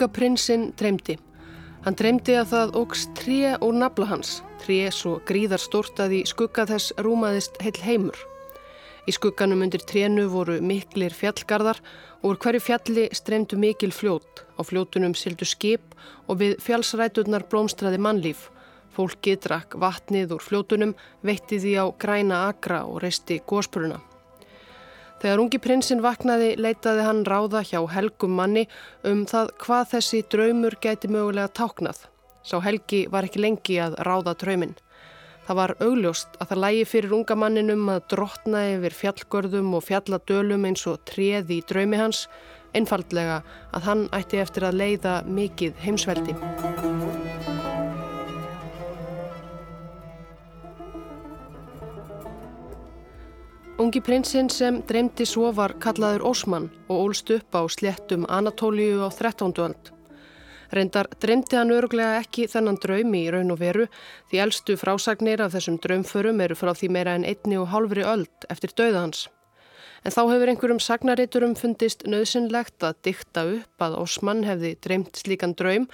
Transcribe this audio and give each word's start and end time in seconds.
Unga 0.00 0.14
prinsinn 0.16 0.62
dreymdi. 0.80 1.18
Hann 1.84 1.96
dreymdi 2.00 2.32
að 2.40 2.46
það 2.54 2.70
ógs 2.80 3.02
tré 3.18 3.50
úr 3.60 3.74
nafla 3.76 4.06
hans, 4.08 4.30
tré 4.62 4.86
svo 4.96 5.18
gríðar 5.28 5.60
stórtað 5.60 6.14
í 6.16 6.20
skugga 6.30 6.64
þess 6.70 6.94
rúmaðist 7.04 7.60
heil 7.60 7.76
heimur. 7.84 8.16
Í 9.04 9.12
skugganum 9.12 9.60
undir 9.66 9.84
trénu 9.84 10.24
voru 10.32 10.56
miklir 10.64 11.12
fjallgarðar 11.12 11.82
og 12.22 12.30
úr 12.30 12.40
hverju 12.40 12.64
fjalli 12.64 13.06
streymdu 13.12 13.60
mikil 13.60 13.92
fljót. 13.92 14.46
Á 14.56 14.64
fljótunum 14.64 15.12
sildu 15.12 15.44
skip 15.44 15.92
og 16.24 16.40
við 16.40 16.56
fjallsræturnar 16.64 17.44
blómstraði 17.52 18.00
mannlíf. 18.00 18.48
Fólki 18.96 19.36
drakk 19.36 19.76
vatnið 19.76 20.32
úr 20.38 20.46
fljótunum, 20.48 20.96
veitti 21.20 21.60
því 21.60 21.76
á 21.76 21.84
græna 21.92 22.46
agra 22.48 22.86
og 22.88 23.02
reisti 23.04 23.42
góspuruna. 23.44 24.00
Þegar 25.20 25.42
ungi 25.42 25.58
prinsinn 25.60 26.00
vaknaði 26.00 26.54
leitaði 26.56 27.02
hann 27.04 27.24
ráða 27.28 27.60
hjá 27.68 27.80
helgum 27.92 28.38
manni 28.38 28.64
um 29.04 29.26
það 29.28 29.50
hvað 29.60 29.90
þessi 29.94 30.20
draumur 30.32 30.76
gæti 30.80 31.10
mögulega 31.12 31.52
táknað. 31.60 32.06
Sá 32.40 32.56
helgi 32.64 33.02
var 33.12 33.28
ekki 33.28 33.42
lengi 33.44 33.76
að 33.84 33.98
ráða 34.06 34.32
drauminn. 34.40 34.78
Það 35.44 35.58
var 35.58 35.74
augljóst 35.82 36.38
að 36.40 36.52
það 36.52 36.62
lægi 36.64 36.86
fyrir 36.88 37.14
unga 37.18 37.36
manninum 37.36 37.92
að 37.92 38.06
drotna 38.14 38.64
yfir 38.76 38.96
fjallgörðum 38.96 39.74
og 39.76 39.84
fjalladölum 39.88 40.68
eins 40.70 40.86
og 40.88 41.02
treði 41.10 41.58
í 41.58 41.66
draumi 41.68 42.00
hans, 42.00 42.24
einfaldlega 42.72 43.42
að 43.74 43.90
hann 43.90 44.08
ætti 44.16 44.40
eftir 44.40 44.70
að 44.70 44.80
leiða 44.80 45.20
mikið 45.26 45.84
heimsveldi. 45.84 46.99
Ungi 53.80 54.02
prinsinn 54.04 54.50
sem 54.52 54.82
dreymdi 54.84 55.24
svo 55.24 55.54
var 55.56 55.72
kallaður 55.80 56.26
Ósmann 56.28 56.66
og 56.92 56.98
ólst 56.98 57.30
upp 57.32 57.56
á 57.56 57.64
sléttum 57.64 58.26
Anatóliu 58.28 59.00
á 59.00 59.08
13. 59.08 59.54
öld. 59.56 59.88
Reyndar 60.76 61.08
dreymdi 61.16 61.56
hann 61.56 61.72
öruglega 61.72 62.18
ekki 62.20 62.44
þennan 62.52 62.76
draumi 62.82 63.22
í 63.24 63.30
raun 63.32 63.54
og 63.54 63.62
veru 63.62 63.86
því 64.28 64.42
eldstu 64.44 64.76
frásagnir 64.76 65.40
af 65.40 65.56
þessum 65.56 65.80
draumförum 65.80 66.44
eru 66.44 66.58
frá 66.60 66.74
því 66.76 66.92
meira 66.92 67.16
en 67.16 67.24
einni 67.24 67.56
og 67.56 67.70
hálfri 67.72 68.04
öld 68.04 68.50
eftir 68.52 68.76
dauða 68.76 69.06
hans. 69.06 69.28
En 70.00 70.14
þá 70.14 70.20
hefur 70.30 70.50
einhverjum 70.50 70.80
sagnariturum 70.80 71.54
fundist 71.60 72.06
nöðsynlegt 72.08 72.84
að 72.86 73.00
dykta 73.04 73.44
upp 73.58 73.84
að 73.84 73.96
Osman 74.00 74.46
hefði 74.48 74.70
dreymt 74.86 75.20
slíkan 75.20 75.52
draum 75.58 75.88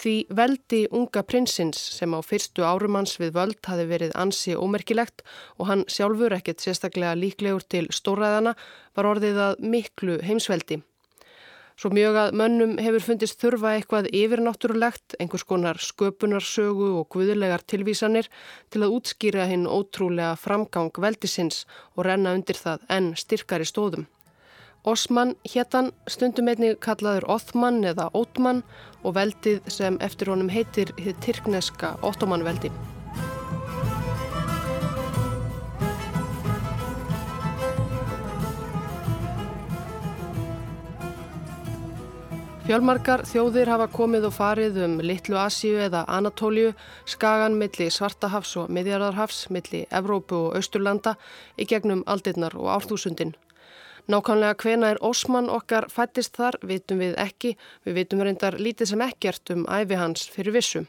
því 0.00 0.14
veldi 0.34 0.80
unga 0.90 1.22
prinsins 1.22 1.78
sem 1.94 2.16
á 2.16 2.20
fyrstu 2.26 2.66
árumanns 2.66 3.14
við 3.22 3.36
völd 3.36 3.60
hafi 3.70 3.84
verið 3.90 4.16
ansi 4.18 4.56
ómerkilegt 4.58 5.22
og 5.58 5.70
hann 5.70 5.84
sjálfur 5.86 6.34
ekkert 6.34 6.64
sérstaklega 6.64 7.14
líklegur 7.18 7.62
til 7.62 7.86
stóræðana 7.94 8.56
var 8.98 9.10
orðið 9.12 9.38
að 9.46 9.62
miklu 9.62 10.18
heimsveldi. 10.26 10.80
Svo 11.74 11.90
mjög 11.90 12.16
að 12.20 12.36
mönnum 12.38 12.76
hefur 12.78 13.02
fundist 13.02 13.40
þurfa 13.42 13.72
eitthvað 13.74 14.06
yfirnáttúrulegt, 14.14 15.16
einhvers 15.18 15.42
konar 15.48 15.80
sköpunarsögu 15.82 16.92
og 17.00 17.08
guðulegar 17.10 17.64
tilvísanir 17.66 18.30
til 18.70 18.84
að 18.84 18.94
útskýra 19.00 19.48
hinn 19.50 19.66
ótrúlega 19.66 20.36
framgang 20.38 20.94
veldisins 21.02 21.64
og 21.96 22.06
renna 22.06 22.36
undir 22.38 22.60
það 22.62 22.86
enn 22.94 23.12
styrkari 23.18 23.66
stóðum. 23.66 24.06
Osman 24.86 25.34
héttan 25.50 25.90
stundum 26.06 26.50
einnig 26.52 26.78
kallaður 26.84 27.26
Othman 27.34 27.82
eða 27.90 28.10
Ótman 28.14 28.62
og 29.02 29.16
veldið 29.18 29.62
sem 29.66 29.96
eftir 30.04 30.30
honum 30.30 30.52
heitir 30.52 30.94
hitt 31.00 31.24
tyrkneska 31.24 31.96
Ottomanveldi. 32.04 32.70
Fjölmarkar 42.64 43.26
þjóðir 43.28 43.68
hafa 43.68 43.84
komið 43.92 44.22
og 44.24 44.32
farið 44.38 44.78
um 44.86 44.92
Littlu 45.04 45.36
Asíu 45.36 45.82
eða 45.84 46.06
Anatóliu, 46.08 46.70
skagan 47.04 47.58
milli 47.60 47.90
Svartahafs 47.92 48.54
og 48.56 48.70
Midjarðarhafs, 48.72 49.50
milli 49.52 49.82
Evrópu 49.92 50.38
og 50.46 50.56
Austurlanda 50.56 51.12
í 51.60 51.66
gegnum 51.68 52.00
aldirnar 52.08 52.56
og 52.56 52.70
árþúsundin. 52.78 53.34
Nákvæmlega 54.08 54.56
hvena 54.64 54.94
er 54.94 55.02
Ósmann 55.04 55.52
okkar 55.52 55.90
fættist 55.92 56.40
þar, 56.40 56.56
vitum 56.64 57.04
við 57.04 57.20
ekki, 57.20 57.52
við 57.84 58.00
vitum 58.00 58.24
reyndar 58.24 58.56
lítið 58.56 58.94
sem 58.94 59.04
ekkert 59.10 59.52
um 59.52 59.68
æfi 59.68 60.00
hans 60.00 60.24
fyrir 60.32 60.56
vissu. 60.56 60.86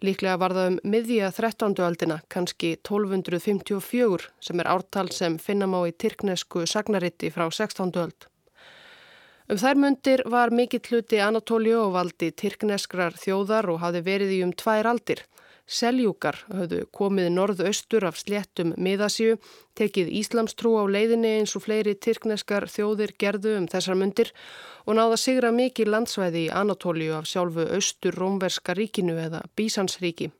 Líklega 0.00 0.40
var 0.40 0.56
það 0.56 0.72
um 0.72 0.82
miðja 0.96 1.28
13. 1.28 1.76
aldina, 1.84 2.22
kannski 2.32 2.78
1254, 2.80 4.32
sem 4.40 4.64
er 4.64 4.74
ártal 4.78 5.10
sem 5.12 5.36
finnam 5.36 5.76
á 5.76 5.84
í 5.84 5.92
tyrknesku 5.92 6.64
sagnaritti 6.64 7.28
frá 7.28 7.50
16. 7.52 7.92
ald. 8.00 8.31
Um 9.52 9.58
þær 9.60 9.76
mundir 9.76 10.20
var 10.32 10.48
mikill 10.48 10.86
hluti 10.88 11.18
Anatóliu 11.20 11.74
og 11.76 11.90
valdi 11.92 12.30
tyrkneskrar 12.40 13.18
þjóðar 13.20 13.66
og 13.68 13.82
hafði 13.82 14.00
verið 14.06 14.30
í 14.32 14.38
um 14.46 14.52
tvær 14.56 14.88
aldir. 14.88 15.20
Seljúkar 15.68 16.38
höfðu 16.48 16.78
komið 16.96 17.28
norðaustur 17.34 18.06
af 18.08 18.16
sléttum 18.16 18.72
miðasíu, 18.80 19.34
tekið 19.76 20.08
Íslamstrú 20.22 20.72
á 20.80 20.88
leiðinni 20.88 21.34
eins 21.42 21.52
og 21.58 21.66
fleiri 21.66 21.92
tyrkneskar 22.00 22.64
þjóðir 22.72 23.12
gerðu 23.20 23.58
um 23.58 23.68
þessar 23.68 24.00
mundir 24.00 24.32
og 24.86 24.96
náða 24.96 25.20
sigra 25.20 25.52
mikið 25.52 25.92
landsvæði 25.98 26.46
í 26.46 26.50
Anatóliu 26.62 27.12
af 27.20 27.28
sjálfu 27.28 27.68
austur 27.76 28.16
rómverska 28.16 28.72
ríkinu 28.80 29.20
eða 29.20 29.44
Bísansríki. 29.52 30.32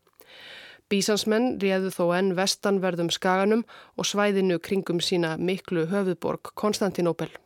Bísansmenn 0.88 1.58
réðu 1.60 1.92
þó 1.92 2.04
enn 2.16 2.32
vestanverðum 2.40 3.12
skaganum 3.12 3.68
og 3.92 4.08
svæðinu 4.08 4.56
kringum 4.56 5.04
sína 5.04 5.36
miklu 5.36 5.84
höfuborg 5.92 6.56
Konstantinópel. 6.56 7.41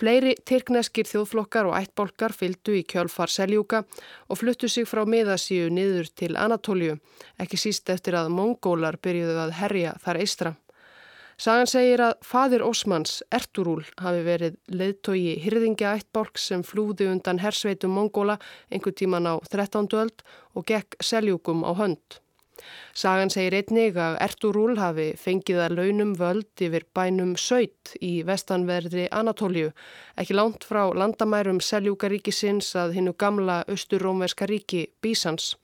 Fleiri 0.00 0.30
tyrkneskir 0.48 1.04
þjóðflokkar 1.04 1.66
og 1.68 1.74
ættbólkar 1.76 2.32
fyldu 2.32 2.72
í 2.78 2.86
kjölfar 2.88 3.28
Seljúka 3.28 3.82
og 4.32 4.38
fluttu 4.40 4.68
sig 4.72 4.86
frá 4.88 5.02
miðasíu 5.04 5.66
niður 5.68 6.08
til 6.16 6.30
Anatóliu, 6.40 6.94
ekki 7.36 7.58
síst 7.60 7.92
eftir 7.92 8.16
að 8.16 8.30
mongólar 8.32 8.96
byrjuðu 9.04 9.36
að 9.42 9.52
herja 9.58 9.92
þar 10.00 10.20
eistra. 10.22 10.54
Sagan 11.40 11.68
segir 11.68 12.00
að 12.04 12.16
fadir 12.24 12.64
Ósmanns, 12.64 13.18
Erturúl, 13.28 13.84
hafi 14.00 14.24
verið 14.24 14.56
leiðtogi 14.72 15.36
hyrðingja 15.44 15.92
ættbólk 15.98 16.40
sem 16.40 16.64
flúði 16.64 17.10
undan 17.12 17.40
hersveitum 17.44 17.92
mongóla 17.96 18.38
einhver 18.72 18.96
tíman 18.96 19.28
á 19.28 19.36
13. 19.52 19.84
öld 20.00 20.24
og 20.56 20.68
gekk 20.68 20.96
Seljúkum 21.04 21.60
á 21.68 21.76
hönd. 21.76 22.20
Sagan 22.94 23.32
segir 23.32 23.56
einnig 23.58 23.96
að 24.00 24.18
Erturúl 24.26 24.76
hafi 24.80 25.08
fengið 25.20 25.62
að 25.64 25.76
launum 25.78 26.12
völd 26.18 26.64
yfir 26.66 26.86
bænum 26.96 27.36
Söйt 27.40 27.94
í 28.00 28.12
vestanverðri 28.26 29.08
Anatóliu, 29.10 29.70
ekki 30.20 30.36
langt 30.36 30.66
frá 30.68 30.82
landamærum 30.92 31.62
Seljúkaríkisins 31.64 32.74
að 32.76 32.98
hinnu 32.98 33.16
gamla 33.18 33.62
austurrómverska 33.70 34.50
ríki 34.50 34.86
Bísans 35.02 35.54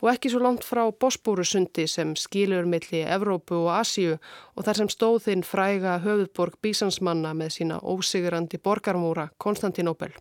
og 0.00 0.08
ekki 0.14 0.30
svo 0.32 0.40
langt 0.42 0.64
frá 0.64 0.86
Bosporusundi 0.90 1.84
sem 1.90 2.14
skilur 2.16 2.68
milli 2.68 3.02
Evrópu 3.04 3.58
og 3.66 3.74
Asíu 3.80 4.16
og 4.16 4.64
þar 4.64 4.80
sem 4.80 4.90
stóð 4.92 5.20
þinn 5.26 5.46
fræga 5.46 5.98
höfðborg 6.04 6.56
Bísansmanna 6.64 7.34
með 7.36 7.54
sína 7.58 7.80
ósigurandi 7.84 8.60
borgarmúra 8.64 9.28
Konstantinóbel. 9.38 10.16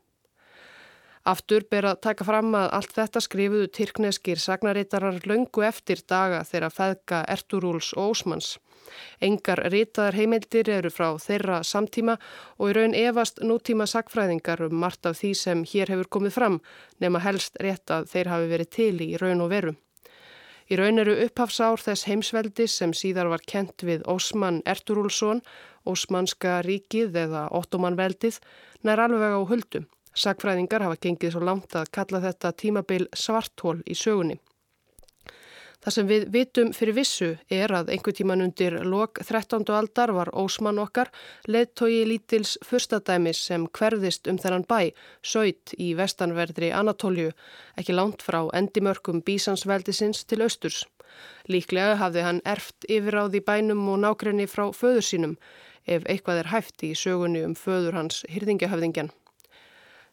Aftur 1.28 1.66
ber 1.70 1.86
að 1.90 2.00
taka 2.06 2.24
fram 2.24 2.54
að 2.56 2.70
allt 2.78 2.94
þetta 2.96 3.22
skrifuðu 3.22 3.68
tyrkneskir 3.76 4.40
sagnarítarar 4.40 5.20
löngu 5.28 5.66
eftir 5.68 6.00
daga 6.08 6.46
þeirra 6.48 6.70
feðka 6.72 7.26
Erturúls 7.28 7.92
og 7.98 8.14
Ósmanns. 8.14 8.58
Engar 9.22 9.60
ritaðar 9.70 10.16
heimildir 10.16 10.70
eru 10.72 10.90
frá 10.90 11.12
þeirra 11.20 11.60
samtíma 11.68 12.16
og 12.58 12.72
í 12.72 12.78
raun 12.78 12.96
evast 12.96 13.44
nútíma 13.44 13.86
sagfræðingar 13.86 14.64
um 14.70 14.80
margt 14.80 15.06
af 15.06 15.20
því 15.20 15.34
sem 15.36 15.66
hér 15.68 15.92
hefur 15.94 16.10
komið 16.18 16.38
fram 16.40 16.58
nema 17.04 17.22
helst 17.26 17.60
rétt 17.60 17.92
að 17.92 18.10
þeir 18.14 18.32
hafi 18.34 18.50
verið 18.56 18.74
til 18.78 18.96
í 19.06 19.12
raun 19.20 19.44
og 19.46 19.52
veru. 19.54 19.76
Í 20.70 20.78
raun 20.78 21.02
eru 21.02 21.16
upphafsár 21.26 21.82
þess 21.82 22.06
heimsveldis 22.06 22.76
sem 22.80 22.92
síðar 22.94 23.30
var 23.32 23.42
kent 23.42 23.84
við 23.84 24.04
Ósmann 24.06 24.62
Erturúlsson, 24.70 25.42
Ósmannska 25.90 26.60
ríkið 26.66 27.16
eða 27.26 27.48
Ottomanveldið, 27.58 28.38
nær 28.86 29.02
alveg 29.08 29.34
á 29.34 29.42
huldum. 29.50 29.88
Sakfræðingar 30.16 30.84
hafa 30.86 31.00
gengið 31.02 31.36
svo 31.36 31.44
langt 31.46 31.76
að 31.76 31.92
kalla 31.96 32.22
þetta 32.24 32.54
tímabil 32.58 33.08
svartól 33.14 33.80
í 33.86 33.98
sögunni. 33.98 34.40
Það 35.80 35.94
sem 35.96 36.08
við 36.10 36.24
vitum 36.34 36.72
fyrir 36.76 36.96
vissu 36.98 37.28
er 37.56 37.72
að 37.72 37.94
einhver 37.94 38.16
tíman 38.16 38.44
undir 38.44 38.74
lok 38.84 39.22
13. 39.24 39.64
aldar 39.72 40.12
var 40.12 40.32
Ósmann 40.36 40.82
okkar 40.84 41.08
leðtogi 41.48 42.02
lítils 42.10 42.58
fyrstadæmis 42.68 43.40
sem 43.48 43.68
hverðist 43.78 44.28
um 44.28 44.36
þennan 44.44 44.66
bæ, 44.68 44.92
Söйt 45.24 45.72
í 45.80 45.94
vestanverðri 45.96 46.74
Anatóliu, 46.76 47.32
ekki 47.80 47.96
langt 47.96 48.26
frá 48.28 48.42
endimörkum 48.60 49.24
Bísansveldisins 49.24 50.26
til 50.28 50.42
austurs. 50.44 50.84
Líklega 51.48 51.96
hafði 52.02 52.28
hann 52.28 52.44
erft 52.44 52.84
yfiráð 52.92 53.40
í 53.40 53.46
bænum 53.48 53.88
og 53.94 54.04
nákrenni 54.04 54.50
frá 54.52 54.68
föður 54.76 55.08
sínum, 55.14 55.40
ef 55.88 56.04
eitthvað 56.12 56.44
er 56.44 56.52
hæft 56.52 56.84
í 56.84 56.92
sögunni 56.92 57.48
um 57.48 57.56
föður 57.56 57.96
hans 58.02 58.26
hyrðingahöfðingjan. 58.28 59.14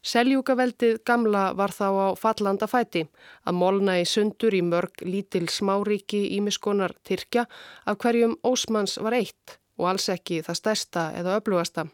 Seljúkaveldið 0.06 1.00
gamla 1.08 1.48
var 1.58 1.72
þá 1.74 1.86
á 1.90 2.08
fallanda 2.14 2.68
fæti 2.70 3.02
að 3.42 3.56
molna 3.58 3.96
í 3.98 4.04
sundur 4.06 4.54
í 4.54 4.62
mörg 4.62 5.02
lítil 5.02 5.48
smáríki 5.50 6.20
ímiskonar 6.36 6.94
Tyrkja 7.02 7.46
af 7.90 7.98
hverjum 8.04 8.36
Ósmanns 8.46 9.00
var 9.02 9.18
eitt 9.18 9.56
og 9.80 9.90
alls 9.90 10.06
ekki 10.14 10.44
það 10.46 10.60
stærsta 10.60 11.08
eða 11.18 11.40
öflugasta. 11.40 11.88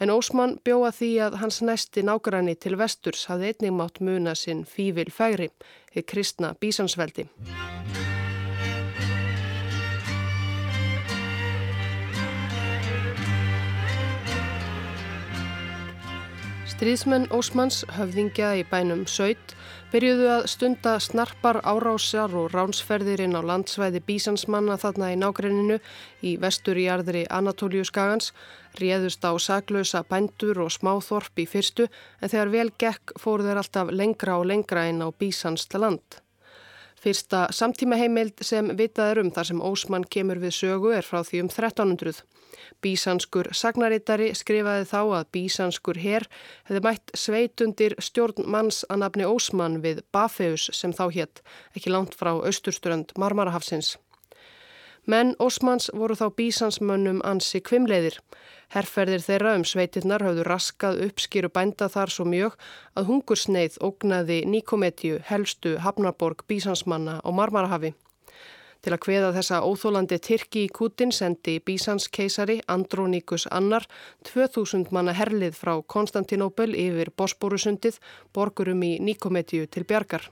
En 0.00 0.12
Ósmann 0.12 0.58
bjóða 0.64 0.92
því 0.96 1.10
að 1.24 1.40
hans 1.40 1.62
næsti 1.64 2.04
nágranni 2.04 2.58
til 2.60 2.76
vesturs 2.80 3.26
hafði 3.32 3.54
einnig 3.54 3.76
mátt 3.76 4.04
muna 4.04 4.36
sinn 4.36 4.66
fívil 4.68 5.08
færi, 5.12 5.48
þið 5.92 6.08
kristna 6.12 6.54
bísansveldi. 6.60 7.28
Stríðsmenn 16.80 17.26
Ósmanns, 17.36 17.82
höfðingja 17.92 18.54
í 18.56 18.60
bænum 18.64 19.02
Söyd, 19.04 19.50
byrjuðu 19.92 20.28
að 20.32 20.46
stunda 20.48 20.94
snarpar 21.04 21.58
árásjar 21.60 22.32
og 22.40 22.54
ránsferðir 22.54 23.20
inn 23.20 23.36
á 23.36 23.44
landsvæði 23.44 24.00
bísansmanna 24.06 24.78
þarna 24.80 25.10
í 25.12 25.18
nágrenninu 25.20 25.76
í 26.24 26.32
vestur 26.40 26.80
í 26.80 26.86
arðri 26.88 27.26
Anatóliu 27.28 27.84
skagans, 27.84 28.30
réðust 28.80 29.20
á 29.28 29.36
saglösa 29.36 30.06
bændur 30.08 30.62
og 30.64 30.72
smáþorp 30.72 31.44
í 31.44 31.48
fyrstu 31.52 31.90
en 31.90 32.32
þegar 32.32 32.54
vel 32.56 32.72
gekk 32.80 33.12
fóru 33.20 33.44
þeir 33.44 33.60
alltaf 33.60 33.92
lengra 33.92 34.40
og 34.40 34.48
lengra 34.48 34.88
inn 34.88 35.04
á 35.04 35.12
bísansta 35.12 35.76
land. 35.84 36.22
Fyrsta 37.00 37.46
samtíma 37.56 37.96
heimild 37.96 38.42
sem 38.44 38.66
vitað 38.76 39.14
er 39.14 39.18
um 39.22 39.30
þar 39.32 39.48
sem 39.48 39.62
Ósmann 39.64 40.04
kemur 40.04 40.40
við 40.42 40.52
sögu 40.52 40.90
er 40.92 41.06
frá 41.06 41.22
því 41.24 41.46
um 41.46 41.48
1300. 41.48 42.20
Bísanskur 42.84 43.48
sagnarittari 43.56 44.34
skrifaði 44.36 44.84
þá 44.90 45.00
að 45.20 45.30
bísanskur 45.36 46.00
herr 46.02 46.26
hefði 46.68 46.82
mætt 46.84 47.14
sveitundir 47.22 47.96
stjórn 48.04 48.44
manns 48.44 48.82
að 48.92 49.02
nafni 49.04 49.28
Ósmann 49.28 49.80
við 49.84 50.04
Bafeus 50.12 50.68
sem 50.76 50.92
þá 50.92 51.06
hétt, 51.16 51.42
ekki 51.72 51.94
langt 51.94 52.16
frá 52.20 52.34
austurströnd 52.36 53.16
Marmarahafsins. 53.16 53.96
Menn 55.06 55.32
Ósmanns 55.40 55.88
voru 55.96 56.14
þá 56.14 56.26
bísansmönnum 56.36 57.22
ansi 57.24 57.62
kvimleiðir. 57.64 58.18
Herrferðir 58.74 59.22
þeirra 59.24 59.54
um 59.56 59.64
sveitirnar 59.64 60.22
hafðu 60.22 60.44
raskað 60.46 61.00
uppskýru 61.06 61.48
bænda 61.48 61.88
þar 61.88 62.12
svo 62.12 62.26
mjög 62.28 62.58
að 62.94 63.08
hungursneið 63.08 63.78
ógnaði 63.80 64.44
Nikometju, 64.46 65.22
helstu 65.30 65.78
Hafnaborg, 65.80 66.44
bísansmanna 66.46 67.20
og 67.24 67.34
Marmarahafi. 67.38 67.94
Til 68.80 68.94
að 68.96 69.02
hveða 69.04 69.30
þessa 69.36 69.60
óþólandi 69.64 70.18
Tyrki 70.24 70.64
í 70.64 70.72
Kútin 70.72 71.10
sendi 71.12 71.58
Bísans 71.60 72.08
keisari 72.08 72.60
Andróníkus 72.64 73.44
Annar 73.50 73.84
2000 74.24 74.88
manna 74.94 75.12
herlið 75.16 75.56
frá 75.56 75.74
Konstantinópel 75.84 76.72
yfir 76.72 77.12
Bosporusundið, 77.16 78.00
borgurum 78.32 78.84
í 78.84 78.96
Nikometju 79.04 79.68
til 79.68 79.84
Bjarkar. 79.84 80.30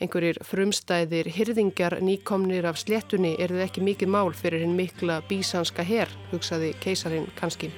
Einhverjir 0.00 0.38
frumstæðir 0.48 1.28
hyrðingar 1.28 1.98
nýkomnir 2.00 2.64
af 2.64 2.78
sléttunni 2.80 3.34
er 3.36 3.52
þið 3.52 3.64
ekki 3.66 3.82
mikið 3.84 4.08
mál 4.14 4.30
fyrir 4.32 4.62
hinn 4.64 4.72
mikla 4.78 5.18
bísanska 5.28 5.84
herr, 5.84 6.08
hugsaði 6.30 6.70
keisarin 6.80 7.26
kannski. 7.36 7.68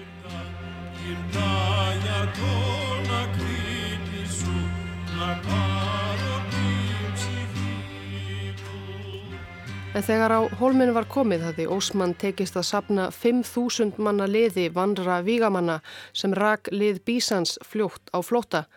En 9.92 10.06
þegar 10.06 10.32
á 10.32 10.40
hólminu 10.56 10.94
var 10.94 11.10
komið 11.10 11.42
hafði 11.48 11.66
Ósmann 11.74 12.14
tekist 12.16 12.54
að 12.56 12.68
sapna 12.70 13.10
5.000 13.12 13.98
manna 13.98 14.30
liði 14.30 14.70
vandra 14.72 15.18
vígamanna 15.26 15.80
sem 16.16 16.32
rak 16.38 16.70
lið 16.70 17.02
Bísans 17.04 17.58
fljótt 17.66 18.14
á 18.14 18.22
flóta. 18.22 18.68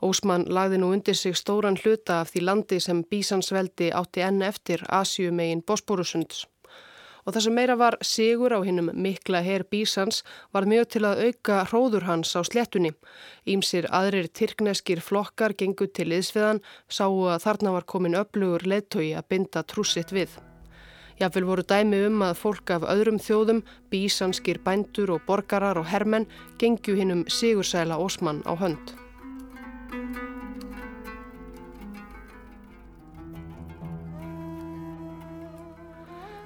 Ósmann 0.00 0.46
lagði 0.48 0.78
nú 0.80 0.92
undir 0.94 1.16
sig 1.16 1.36
stóran 1.36 1.76
hluta 1.76 2.22
af 2.22 2.30
því 2.32 2.44
landi 2.46 2.78
sem 2.80 3.02
Bísansveldi 3.04 3.90
átti 3.92 4.24
enn 4.24 4.40
eftir 4.42 4.84
Asjumegin 4.88 5.60
Bosporusunds. 5.66 6.46
Og 7.26 7.34
það 7.34 7.44
sem 7.44 7.56
meira 7.58 7.76
var 7.76 7.96
sigur 8.00 8.54
á 8.56 8.64
hinnum 8.64 8.88
mikla 8.96 9.42
herr 9.44 9.66
Bísans 9.68 10.22
var 10.56 10.64
mjög 10.64 10.86
til 10.94 11.02
að 11.04 11.20
auka 11.26 11.58
hróður 11.68 12.06
hans 12.08 12.32
á 12.32 12.40
slettunni. 12.40 12.94
Ímsir 13.44 13.88
aðrir 13.92 14.30
tyrkneskir 14.32 15.02
flokkar 15.04 15.52
gengu 15.52 15.86
til 15.86 16.08
yðsviðan, 16.16 16.62
sáu 16.88 17.26
að 17.28 17.44
þarna 17.44 17.74
var 17.76 17.84
komin 17.84 18.16
öflugur 18.16 18.64
leittói 18.64 19.12
að 19.12 19.28
binda 19.34 19.64
trúsitt 19.68 20.16
við. 20.16 20.32
Jáfnvel 21.20 21.44
voru 21.44 21.66
dæmi 21.68 22.00
um 22.06 22.22
að 22.24 22.38
fólk 22.40 22.72
af 22.72 22.88
öðrum 22.88 23.20
þjóðum, 23.20 23.60
bísanskir 23.92 24.62
bændur 24.64 25.12
og 25.18 25.28
borgarar 25.28 25.76
og 25.76 25.90
hermenn 25.92 26.24
gengju 26.56 26.96
hinnum 26.96 27.26
Sigursæla 27.28 28.00
Ósmann 28.00 28.40
á 28.48 28.56
hönd. 28.56 28.99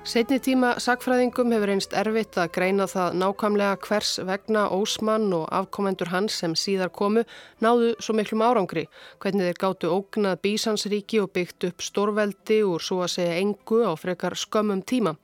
Setni 0.05 0.37
tíma 0.37 0.75
sakfræðingum 0.85 1.49
hefur 1.55 1.71
einst 1.73 1.95
erfitt 1.97 2.37
að 2.37 2.51
greina 2.53 2.85
það 2.87 3.17
nákvæmlega 3.23 3.79
hvers 3.87 4.11
vegna 4.29 4.67
Ósmann 4.77 5.33
og 5.33 5.49
afkomendur 5.49 6.13
hans 6.13 6.37
sem 6.43 6.53
síðar 6.61 6.93
komu 6.93 7.25
náðu 7.65 7.95
svo 8.05 8.15
miklum 8.19 8.45
árangri, 8.45 8.85
hvernig 9.25 9.49
þeir 9.49 9.61
gáttu 9.65 9.91
ógnað 9.97 10.39
bísansríki 10.45 11.25
og 11.25 11.33
byggt 11.35 11.71
upp 11.71 11.89
stórveldi 11.89 12.61
úr 12.69 12.85
svo 12.85 13.01
að 13.01 13.15
segja 13.17 13.41
engu 13.41 13.81
á 13.81 13.97
frekar 13.97 14.37
skömmum 14.37 14.85
tíma. 14.85 15.17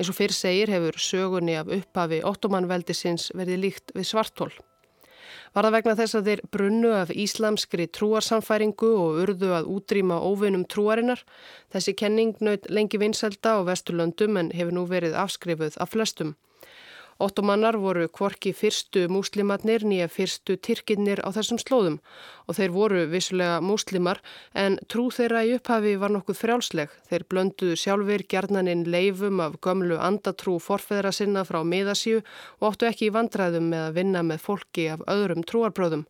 Eins 0.00 0.08
og 0.08 0.16
fyrr 0.16 0.32
segir 0.32 0.72
hefur 0.72 0.96
sögunni 0.96 1.60
af 1.60 1.68
upphafi 1.68 2.24
ottomanveldisins 2.24 3.28
verið 3.36 3.66
líkt 3.68 3.92
við 3.92 4.08
svartól. 4.08 4.54
Var 5.54 5.68
það 5.68 5.74
vegna 5.76 5.92
þess 5.94 6.16
að 6.18 6.28
þeir 6.28 6.40
brunnu 6.50 6.88
af 6.98 7.10
íslamskri 7.14 7.84
trúarsamfæringu 7.94 8.88
og 8.98 9.18
urðu 9.22 9.52
að 9.54 9.68
útrýma 9.70 10.16
óvinnum 10.26 10.64
trúarinnar. 10.66 11.22
Þessi 11.70 11.94
kenning 12.00 12.34
naut 12.42 12.66
lengi 12.74 12.98
vinselda 12.98 13.52
á 13.54 13.66
Vesturlöndum 13.68 14.40
en 14.40 14.50
hefur 14.50 14.74
nú 14.74 14.82
verið 14.90 15.14
afskrifuð 15.14 15.78
af 15.78 15.94
flestum. 15.94 16.34
Ottomannar 17.22 17.76
voru 17.78 18.08
kvorki 18.10 18.50
fyrstu 18.56 19.04
múslimatnir 19.12 19.84
nýja 19.86 20.08
fyrstu 20.10 20.56
tyrkinnir 20.58 21.20
á 21.22 21.30
þessum 21.30 21.60
slóðum 21.62 21.98
og 22.50 22.56
þeir 22.58 22.72
voru 22.74 23.02
vissulega 23.12 23.60
múslimar 23.62 24.18
en 24.58 24.80
trú 24.90 25.06
þeirra 25.14 25.44
í 25.46 25.52
upphafi 25.54 25.94
var 26.02 26.10
nokkuð 26.10 26.40
frjálsleg. 26.40 26.90
Þeir 27.06 27.26
blönduðu 27.30 27.76
sjálfur 27.78 28.24
gerðnaninn 28.34 28.82
leifum 28.90 29.42
af 29.44 29.60
gömlu 29.62 30.00
andatrú 30.02 30.56
forfeðra 30.58 31.12
sinna 31.14 31.44
frá 31.46 31.62
miðasíu 31.62 32.24
og 32.58 32.72
óttu 32.72 32.90
ekki 32.90 33.10
í 33.10 33.14
vandræðum 33.14 33.70
með 33.70 33.86
að 33.86 34.00
vinna 34.00 34.24
með 34.26 34.42
fólki 34.48 34.88
af 34.90 35.06
öðrum 35.06 35.46
trúarbröðum. 35.46 36.08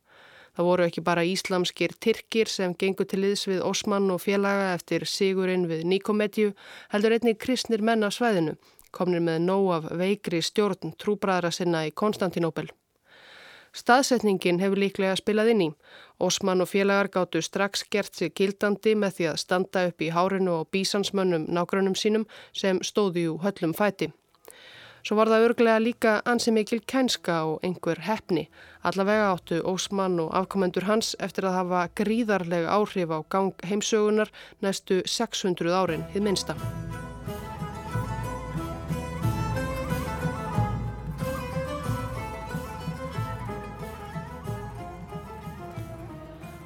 Það 0.55 0.69
voru 0.71 0.85
ekki 0.87 1.03
bara 1.05 1.27
íslamskir 1.27 1.93
tyrkir 2.01 2.49
sem 2.49 2.77
gengur 2.79 3.09
til 3.11 3.25
liðs 3.25 3.49
við 3.51 3.65
Osman 3.67 4.07
og 4.15 4.23
félaga 4.23 4.71
eftir 4.77 5.05
sigurinn 5.11 5.67
við 5.67 5.83
Nikomedju, 5.91 6.55
heldur 6.95 7.17
einnig 7.17 7.41
kristnir 7.43 7.83
menn 7.83 8.07
af 8.07 8.15
svæðinu 8.15 8.55
komnir 8.95 9.23
með 9.27 9.43
nóg 9.49 9.69
af 9.77 9.91
veikri 10.01 10.41
stjórn 10.43 10.95
trúbræðra 11.03 11.51
sinna 11.55 11.85
í 11.89 11.93
Konstantinópel. 11.93 12.71
Staðsetningin 13.75 14.61
hefur 14.63 14.79
líklega 14.79 15.17
spilað 15.19 15.51
inn 15.51 15.63
í. 15.65 15.71
Osman 16.23 16.63
og 16.63 16.71
félagar 16.71 17.11
gáttu 17.17 17.43
strax 17.43 17.83
gert 17.91 18.15
sig 18.15 18.31
gildandi 18.39 18.95
með 18.95 19.17
því 19.17 19.31
að 19.33 19.41
standa 19.43 19.87
upp 19.89 20.05
í 20.05 20.13
hárinu 20.15 20.61
og 20.61 20.69
bísansmönnum 20.71 21.49
nágrunum 21.51 21.97
sínum 21.99 22.29
sem 22.55 22.79
stóði 22.87 23.27
jú 23.27 23.41
höllum 23.43 23.75
fæti. 23.75 24.13
Svo 25.05 25.19
var 25.19 25.29
það 25.29 25.47
örglega 25.51 25.81
líka 25.83 26.13
ansi 26.25 26.53
mikil 26.55 26.81
kænska 26.81 27.43
og 27.51 27.67
einhver 27.67 28.01
hefni. 28.07 28.47
Allavega 28.89 29.35
áttu 29.35 29.61
Ósmann 29.61 30.17
og 30.23 30.33
afkomendur 30.33 30.89
hans 30.89 31.13
eftir 31.21 31.51
að 31.51 31.59
hafa 31.59 31.87
gríðarlega 32.01 32.73
áhrif 32.73 33.13
á 33.13 33.21
gang 33.29 33.53
heimsögunar 33.69 34.33
næstu 34.65 35.03
600 35.05 35.77
árin 35.77 36.09
hið 36.15 36.31
minsta. 36.31 36.57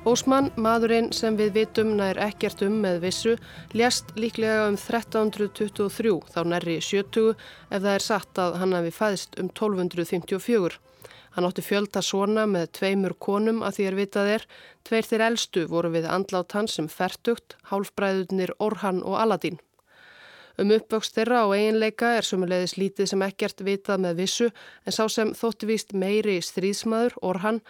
Ósmann, 0.08 0.46
maðurinn 0.56 1.10
sem 1.12 1.34
við 1.36 1.50
vitum 1.52 1.90
nær 1.98 2.16
ekkert 2.24 2.62
um 2.64 2.78
með 2.80 3.02
vissu, 3.02 3.34
ljast 3.76 4.14
líklega 4.16 4.62
um 4.70 4.78
1323 4.78 6.14
þá 6.32 6.38
nærri 6.48 6.78
70 6.80 7.34
ef 7.34 7.74
það 7.74 7.90
er 7.92 8.04
satt 8.06 8.40
að 8.40 8.56
hann 8.62 8.72
hafi 8.78 8.94
fæðist 8.94 9.36
um 9.42 9.50
1254. 9.50 10.78
Hann 11.36 11.50
átti 11.50 11.66
fjölda 11.66 12.00
svona 12.00 12.46
með 12.48 12.70
tveimur 12.80 13.18
konum 13.20 13.60
að 13.66 13.76
því 13.76 13.88
er 13.90 14.00
vitað 14.00 14.32
er, 14.38 14.48
tveir 14.88 15.10
þeir 15.10 15.26
eldstu 15.28 15.68
voru 15.68 15.92
við 15.98 16.08
andlátt 16.08 16.56
hans 16.56 16.78
sem 16.80 16.88
fertugt, 16.88 17.58
hálfbræðunir 17.68 18.56
Orhan 18.64 19.04
og 19.04 19.20
Aladín. 19.20 19.60
Um 20.58 20.72
uppvöxt 20.74 21.14
þeirra 21.14 21.44
og 21.46 21.52
eiginleika 21.54 22.08
er 22.18 22.26
sumulegðis 22.26 22.72
lítið 22.80 23.06
sem 23.06 23.20
ekkert 23.22 23.60
vitað 23.62 24.00
með 24.02 24.16
vissu 24.18 24.46
en 24.50 24.94
sá 24.96 25.04
sem 25.14 25.28
þótti 25.38 25.68
víst 25.70 25.92
meiri 25.94 26.40
stríðsmaður, 26.42 27.14
Orhan, 27.22 27.60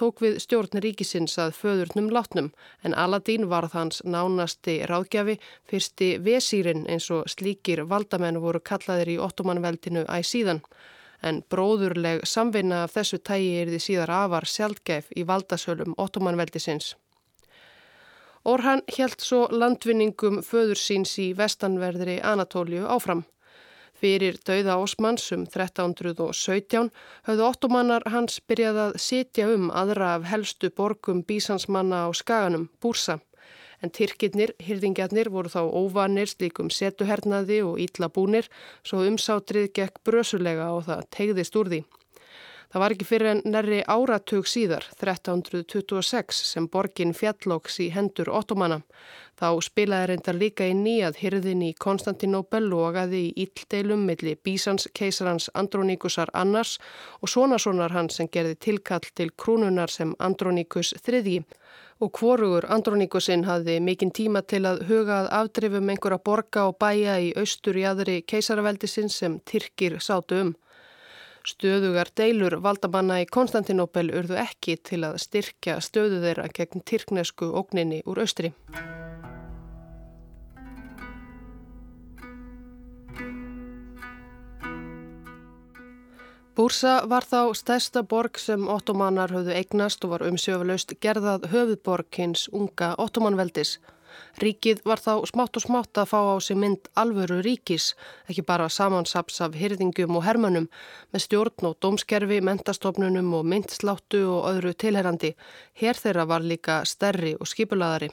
tók 0.00 0.22
við 0.24 0.38
stjórn 0.40 0.80
ríkisins 0.80 1.36
að 1.42 1.52
föðurnum 1.58 2.08
látnum 2.08 2.48
en 2.88 2.96
Aladín 2.96 3.44
varð 3.50 3.76
hans 3.76 4.00
nánasti 4.00 4.78
ráðgjafi 4.88 5.36
fyrsti 5.68 6.08
vesýrin 6.24 6.86
eins 6.88 7.10
og 7.12 7.28
slíkir 7.28 7.82
valdamenn 7.90 8.40
voru 8.40 8.62
kallaðir 8.64 9.12
í 9.12 9.18
ottomanveldinu 9.26 10.06
æg 10.08 10.24
síðan. 10.30 10.62
En 11.20 11.42
bróðurleg 11.52 12.24
samvinna 12.24 12.86
af 12.86 12.96
þessu 12.96 13.20
tægi 13.20 13.58
er 13.60 13.74
því 13.74 13.82
síðar 13.90 14.14
afar 14.22 14.48
sjálfgæf 14.48 15.12
í 15.12 15.26
valdasölum 15.28 15.98
ottomanveldisins. 16.00 16.94
Orhan 18.48 18.80
helt 18.96 19.20
svo 19.20 19.42
landvinningum 19.52 20.38
föður 20.40 20.78
síns 20.80 21.10
í 21.20 21.26
vestanverðri 21.36 22.14
Anatóliu 22.24 22.86
áfram. 22.88 23.26
Fyrir 24.00 24.38
dauða 24.48 24.78
Ósmanns 24.80 25.26
um 25.36 25.42
1317 25.44 26.88
höfðu 27.28 27.44
ottomannar 27.44 28.06
hans 28.14 28.38
byrjað 28.48 28.80
að 28.86 28.96
sitja 29.04 29.50
um 29.52 29.68
aðra 29.82 30.14
af 30.14 30.24
helstu 30.30 30.70
borgum 30.80 31.20
bísansmanna 31.28 32.06
á 32.06 32.08
skaganum, 32.16 32.70
Búrsa. 32.80 33.18
En 33.84 33.92
Tyrkirnir, 33.92 34.54
hyrðingjarnir, 34.64 35.28
voru 35.28 35.52
þá 35.52 35.60
óvanir 35.68 36.32
slíkum 36.32 36.72
setuhernaði 36.72 37.60
og 37.68 37.76
ítlabúnir 37.84 38.48
svo 38.80 39.04
umsátrið 39.04 39.74
gekk 39.76 40.00
brösulega 40.08 40.72
og 40.72 40.86
það 40.88 41.04
tegðist 41.18 41.60
úr 41.60 41.74
því. 41.74 41.84
Það 42.68 42.82
var 42.82 42.92
ekki 42.92 43.06
fyrir 43.08 43.30
en 43.30 43.38
nærri 43.48 43.78
áratug 43.88 44.44
síðar, 44.44 44.84
1326, 44.98 46.40
sem 46.50 46.66
borgin 46.68 47.14
fjallóks 47.16 47.78
í 47.80 47.86
hendur 47.94 48.28
ottomana. 48.28 48.82
Þá 49.40 49.62
spilaði 49.64 50.10
reyndar 50.10 50.36
líka 50.36 50.66
í 50.68 50.74
nýjað 50.76 51.16
hyrðin 51.22 51.62
í 51.64 51.70
Konstantinopel 51.80 52.66
og 52.76 52.98
aði 53.00 53.22
í 53.30 53.46
íldeilum 53.46 54.04
milli 54.04 54.34
Bísans 54.44 54.84
keisarans 54.92 55.48
Androníkusar 55.56 56.28
annars 56.36 56.76
og 57.22 57.32
svonasonar 57.32 57.96
hans 57.96 58.20
sem 58.20 58.28
gerði 58.28 58.58
tilkall 58.66 59.08
til 59.16 59.30
krúnunar 59.32 59.88
sem 59.88 60.12
Androníkus 60.18 60.92
þriðji. 61.06 61.40
Og 62.04 62.12
kvorugur 62.20 62.68
Androníkusinn 62.68 63.48
hafði 63.48 63.80
mikinn 63.80 64.12
tíma 64.12 64.44
til 64.44 64.66
að 64.68 64.84
hugað 64.90 65.32
afdrifum 65.40 65.88
einhverja 65.88 66.20
borga 66.20 66.68
og 66.68 66.76
bæja 66.82 67.16
í 67.16 67.32
austur 67.32 67.80
í 67.80 67.88
aðri 67.88 68.20
keisaraveldisinn 68.28 69.08
sem 69.08 69.40
Tyrkir 69.48 70.02
sátu 70.04 70.44
um. 70.44 70.56
Stöðugar 71.48 72.10
deilur 72.18 72.58
valdamanna 72.60 73.22
í 73.22 73.26
Konstantinopel 73.32 74.10
urðu 74.12 74.36
ekki 74.42 74.74
til 74.84 75.00
að 75.08 75.14
styrkja 75.22 75.78
stöðu 75.80 76.20
þeirra 76.20 76.48
gegn 76.52 76.82
tyrknesku 76.84 77.48
ógninni 77.56 78.02
úr 78.04 78.20
austri. 78.20 78.50
Búrsa 86.58 86.98
var 87.08 87.24
þá 87.24 87.54
stærsta 87.54 88.02
borg 88.02 88.36
sem 88.42 88.68
ottomanar 88.68 89.32
höfðu 89.32 89.54
eignast 89.56 90.04
og 90.04 90.16
var 90.16 90.26
umsjöfalaust 90.28 90.96
gerðað 91.00 91.46
höfuðborg 91.54 92.18
hins 92.18 92.48
unga 92.52 92.96
ottomanveldis. 92.98 93.78
Ríkið 94.42 94.84
var 94.84 95.02
þá 95.02 95.24
smátt 95.30 95.58
og 95.58 95.64
smátt 95.64 96.00
að 96.02 96.10
fá 96.12 96.20
á 96.20 96.36
sig 96.42 96.58
mynd 96.58 96.90
alvöru 96.94 97.40
ríkis, 97.42 97.94
ekki 98.28 98.44
bara 98.46 98.68
samansaps 98.68 99.40
af 99.44 99.58
hyrðingum 99.58 100.16
og 100.18 100.24
hermönum, 100.28 100.68
með 101.12 101.24
stjórn 101.26 101.70
og 101.70 101.76
dómskerfi, 101.82 102.40
mentastofnunum 102.44 103.34
og 103.34 103.48
myndsláttu 103.48 104.22
og 104.36 104.48
öðru 104.52 104.74
tilherrandi. 104.74 105.34
Hér 105.80 105.98
þeirra 105.98 106.28
var 106.28 106.46
líka 106.46 106.82
stærri 106.86 107.34
og 107.38 107.50
skipulaðari. 107.50 108.12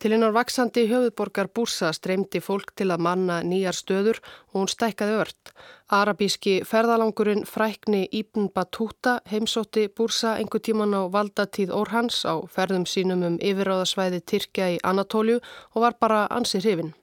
Til 0.00 0.14
einar 0.16 0.32
vaksandi 0.32 0.86
höfuðborgar 0.88 1.50
Búrsa 1.52 1.90
streymdi 1.92 2.40
fólk 2.40 2.70
til 2.80 2.86
að 2.88 3.02
manna 3.04 3.34
nýjar 3.44 3.76
stöður 3.76 4.20
og 4.48 4.54
hún 4.56 4.68
stækkaði 4.72 5.16
ört. 5.20 5.50
Arabíski 5.92 6.54
ferðalangurinn 6.64 7.42
frækni 7.44 8.06
Ibn 8.08 8.46
Battuta 8.54 9.18
heimsótti 9.28 9.90
Búrsa 9.92 10.38
einhver 10.40 10.62
tíman 10.64 10.96
á 10.96 11.04
valdatíð 11.12 11.74
Orhans 11.76 12.22
á 12.24 12.40
ferðum 12.48 12.86
sínum 12.88 13.26
um 13.28 13.36
yfiráðasvæði 13.44 14.22
Tyrkja 14.24 14.70
í 14.72 14.78
Anatólju 14.80 15.36
og 15.74 15.84
var 15.84 15.98
bara 16.00 16.22
ansið 16.32 16.64
hrifin. 16.64 16.94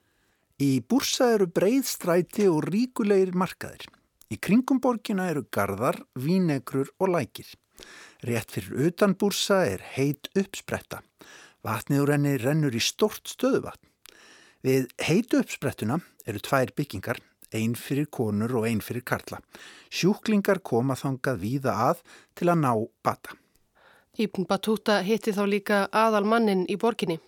Í 0.57 0.81
Búrsa 0.81 1.29
eru 1.35 1.45
breið 1.53 1.85
stræti 1.85 2.47
og 2.49 2.65
ríkulegir 2.65 3.35
markaðir. 3.37 3.85
Í 4.33 4.41
kringum 4.41 4.81
borgina 4.81 5.29
eru 5.29 5.45
gardar, 5.53 6.01
vínegrur 6.17 6.89
og 6.97 7.13
lækir. 7.13 7.53
Rétt 8.25 8.57
fyrir 8.57 8.89
utan 8.89 9.13
Búrsa 9.13 9.67
er 9.69 9.85
heit 9.93 10.31
uppspretta. 10.33 11.03
Vatnið 11.67 12.03
úr 12.05 12.13
henni 12.13 12.37
rennur 12.39 12.75
í 12.75 12.79
stort 12.79 13.27
stöðuvatn. 13.27 13.89
Við 14.63 14.87
heitu 15.03 15.41
uppsprettuna 15.41 15.97
eru 16.27 16.39
tvær 16.43 16.71
byggingar, 16.77 17.19
einn 17.51 17.75
fyrir 17.75 18.07
konur 18.11 18.53
og 18.59 18.67
einn 18.69 18.79
fyrir 18.83 19.03
karla. 19.07 19.41
Sjúklingar 19.91 20.61
koma 20.63 20.95
þangað 20.95 21.41
víða 21.43 21.75
að 21.89 22.05
til 22.39 22.47
að 22.51 22.61
ná 22.63 22.71
bata. 23.03 23.35
Íbn 24.17 24.47
Batúta 24.49 25.01
hitti 25.05 25.35
þá 25.35 25.43
líka 25.45 25.81
aðal 25.91 26.23
mannin 26.25 26.63
í 26.71 26.77
borginni. 26.79 27.19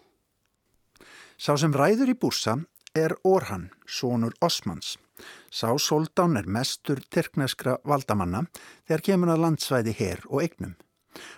Sá 1.37 1.53
sem 1.59 1.75
ræður 1.75 2.15
í 2.15 2.17
búrsa 2.19 2.55
er 2.95 3.13
Orhan, 3.27 3.69
sonur 3.85 4.33
Osmans. 4.41 4.95
Sá 5.51 5.75
soldán 5.77 6.39
er 6.39 6.47
mestur 6.47 7.03
terkneskra 7.11 7.77
valdamanna 7.83 8.45
þegar 8.87 9.05
kemur 9.05 9.35
að 9.35 9.43
landsvæði 9.45 9.95
her 9.99 10.23
og 10.31 10.47
eignum. 10.47 10.73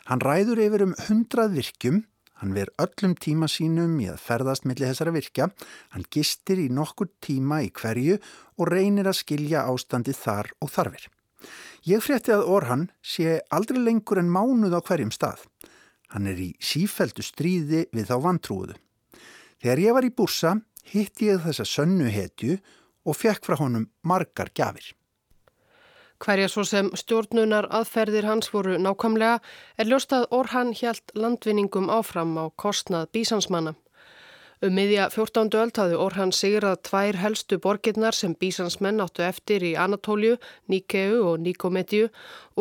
Hann 0.05 0.21
ræður 0.21 0.61
yfir 0.61 0.85
um 0.85 0.95
hundrað 1.07 1.57
virkjum 1.57 2.01
Hann 2.41 2.55
ver 2.57 2.71
öllum 2.81 3.13
tíma 3.21 3.45
sínum 3.45 3.99
í 4.01 4.07
að 4.09 4.21
ferðast 4.23 4.65
millir 4.65 4.89
þessara 4.89 5.13
virkja, 5.13 5.51
hann 5.93 6.05
gistir 6.09 6.57
í 6.57 6.71
nokkur 6.73 7.11
tíma 7.21 7.59
í 7.61 7.69
hverju 7.69 8.17
og 8.57 8.71
reynir 8.71 9.09
að 9.11 9.19
skilja 9.19 9.67
ástandi 9.69 10.15
þar 10.17 10.49
og 10.57 10.71
þarfir. 10.73 11.05
Ég 11.85 12.01
frétti 12.01 12.33
að 12.33 12.47
Orhan 12.49 12.87
sé 13.05 13.39
aldrei 13.53 13.79
lengur 13.81 14.21
en 14.21 14.33
mánuð 14.33 14.73
á 14.73 14.81
hverjum 14.81 15.13
stað. 15.13 15.45
Hann 16.13 16.27
er 16.29 16.41
í 16.41 16.49
sífældu 16.57 17.23
stríði 17.25 17.85
við 17.93 18.09
þá 18.09 18.15
vantrúðu. 18.25 18.77
Þegar 19.61 19.83
ég 19.85 19.95
var 19.97 20.07
í 20.09 20.13
búrsa 20.13 20.55
hitti 20.89 21.29
ég 21.29 21.45
þessa 21.45 21.65
sönnu 21.65 22.09
hetju 22.09 22.57
og 23.05 23.17
fekk 23.17 23.45
frá 23.45 23.57
honum 23.61 23.85
margar 24.01 24.49
gafir. 24.57 24.95
Hverja 26.21 26.49
svo 26.53 26.61
sem 26.69 26.89
stjórnunar 26.93 27.65
aðferðir 27.73 28.27
hans 28.29 28.51
voru 28.53 28.75
nákvæmlega 28.77 29.39
er 29.81 29.87
ljóstað 29.89 30.27
Orhan 30.37 30.75
hjælt 30.77 31.15
landvinningum 31.17 31.87
áfram 31.89 32.35
á 32.37 32.45
kostnað 32.61 33.07
bísansmanna. 33.15 33.73
Um 34.61 34.75
miðja 34.77 35.07
14. 35.09 35.49
öld 35.57 35.79
hafði 35.81 35.95
Orhan 35.97 36.31
sigrað 36.37 36.83
tvær 36.85 37.17
helstu 37.17 37.57
borgirnar 37.57 38.13
sem 38.13 38.35
bísansmenn 38.37 39.01
áttu 39.01 39.23
eftir 39.25 39.65
í 39.65 39.71
Anatólju, 39.73 40.35
Níkeu 40.69 41.23
og 41.31 41.41
Níkomedju 41.41 42.11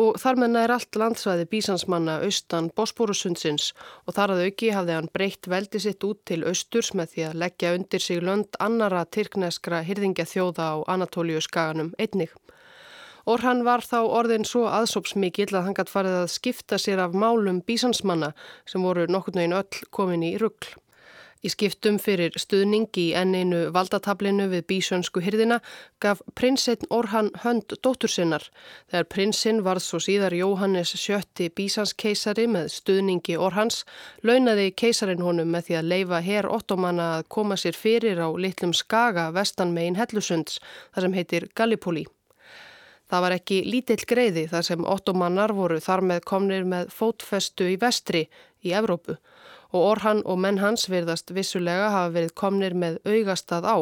og 0.01 0.17
þar 0.23 0.41
menna 0.41 0.63
er 0.65 0.73
allt 0.73 0.97
landsvæði 0.97 1.45
bísansmanna 1.51 2.15
austan 2.25 2.71
Bosporusundsins 2.73 3.67
og 4.07 4.17
þar 4.17 4.33
að 4.33 4.45
auki 4.47 4.71
hafði 4.73 4.97
hann 4.97 5.11
breytt 5.13 5.51
veldi 5.53 5.83
sitt 5.85 6.01
út 6.09 6.23
til 6.25 6.41
austurs 6.49 6.95
með 6.97 7.13
því 7.13 7.27
að 7.27 7.37
leggja 7.43 7.75
undir 7.77 8.01
sig 8.07 8.25
lönd 8.25 8.57
annara 8.57 9.05
tyrkneskra 9.05 9.83
hyrðingja 9.85 10.25
þjóða 10.33 10.71
á 10.73 10.75
Anatólju 10.97 11.45
skaganum 11.45 11.93
einnig. 12.01 12.33
Orhan 13.29 13.65
var 13.67 13.85
þá 13.85 13.99
orðin 14.01 14.47
svo 14.47 14.67
aðsópsmikill 14.71 15.51
að 15.53 15.67
hann 15.67 15.77
gætt 15.77 15.93
farið 15.93 16.21
að 16.23 16.31
skipta 16.35 16.79
sér 16.81 17.03
af 17.03 17.17
málum 17.17 17.61
bísansmanna 17.65 18.31
sem 18.65 18.81
voru 18.81 19.05
nokkur 19.09 19.37
nögin 19.37 19.59
öll 19.59 19.83
komin 19.91 20.25
í 20.25 20.37
ruggl. 20.41 20.73
Í 21.41 21.49
skiptum 21.49 21.95
fyrir 21.97 22.35
stuðning 22.37 22.91
í 23.01 23.07
enninu 23.17 23.63
valdatablinu 23.73 24.45
við 24.51 24.67
bísönsku 24.69 25.23
hyrðina 25.25 25.57
gaf 26.03 26.21
prinsinn 26.37 26.85
Orhan 26.93 27.31
hönd 27.41 27.73
dóttur 27.81 28.13
sinnar. 28.13 28.45
Þegar 28.93 29.09
prinsinn 29.09 29.63
varð 29.65 29.81
svo 29.87 29.97
síðar 30.05 30.37
Jóhannes 30.37 30.93
sjötti 30.93 31.49
bísanskeisari 31.49 32.45
með 32.45 32.69
stuðningi 32.75 33.39
Orhans, 33.41 33.81
launaði 34.21 34.69
keisarin 34.77 35.25
honum 35.25 35.49
með 35.49 35.71
því 35.71 35.81
að 35.81 35.91
leifa 35.95 36.23
herr 36.29 36.51
ottomanna 36.53 37.11
að 37.17 37.27
koma 37.33 37.57
sér 37.57 37.73
fyrir 37.73 38.21
á 38.21 38.29
litlum 38.37 38.77
skaga 38.77 39.31
vestan 39.33 39.73
megin 39.73 39.97
Hellusunds, 39.97 40.61
þar 40.93 41.09
sem 41.09 41.21
heitir 41.21 41.49
Gallipoli. 41.57 42.05
Það 43.11 43.23
var 43.25 43.33
ekki 43.35 43.57
lítill 43.67 44.03
greiði 44.07 44.45
þar 44.47 44.63
sem 44.63 44.85
ottomannar 44.87 45.51
voru 45.55 45.81
þar 45.83 46.05
með 46.13 46.21
komnir 46.31 46.63
með 46.63 46.93
fótfestu 46.95 47.67
í 47.73 47.75
vestri 47.81 48.21
í 48.63 48.71
Evrópu 48.71 49.17
og 49.71 49.81
Orhan 49.81 50.23
og 50.27 50.39
menn 50.43 50.61
hans 50.63 50.87
verðast 50.91 51.31
vissulega 51.35 51.91
hafa 51.91 52.13
verið 52.15 52.33
komnir 52.39 52.75
með 52.75 52.99
augastað 53.07 53.67
á. 53.67 53.77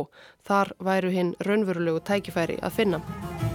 Þar 0.45 0.73
væru 0.89 1.13
hinn 1.13 1.35
raunverulegu 1.45 2.01
tækifæri 2.09 2.57
að 2.61 2.75
finna. 2.81 3.48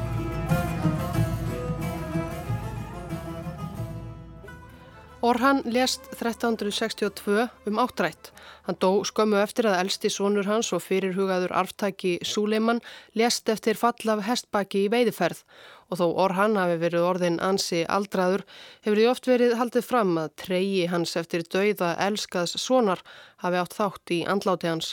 Orhan 5.25 5.62
lést 5.64 6.00
1362 6.12 7.49
um 7.64 7.78
áttrætt. 7.78 8.33
Hann 8.66 8.76
dó 8.76 8.90
skömmu 9.09 9.38
eftir 9.40 9.64
að 9.71 9.78
elsti 9.81 10.11
sónur 10.12 10.45
hans 10.45 10.69
og 10.76 10.83
fyrirhugaður 10.85 11.54
arftæki 11.62 12.19
Súleiman 12.28 12.83
lést 13.16 13.49
eftir 13.49 13.81
fall 13.81 14.12
af 14.12 14.21
hestbaki 14.26 14.83
í 14.85 14.90
veiðiferð 14.93 15.40
og 15.88 16.02
þó 16.02 16.04
Orhan 16.26 16.59
hafi 16.61 16.76
verið 16.83 17.09
orðin 17.09 17.40
ansi 17.40 17.81
aldraður 17.97 18.45
hefur 18.85 19.00
því 19.00 19.09
oft 19.14 19.31
verið 19.33 19.57
haldið 19.62 19.88
fram 19.88 20.12
að 20.26 20.37
treyi 20.45 20.85
hans 20.93 21.16
eftir 21.16 21.49
dauða 21.57 21.95
elskaðs 22.11 22.59
sónar 22.61 23.00
hafi 23.47 23.62
átt 23.64 23.81
þátt 23.81 24.16
í 24.19 24.23
andláti 24.28 24.75
hans. 24.75 24.93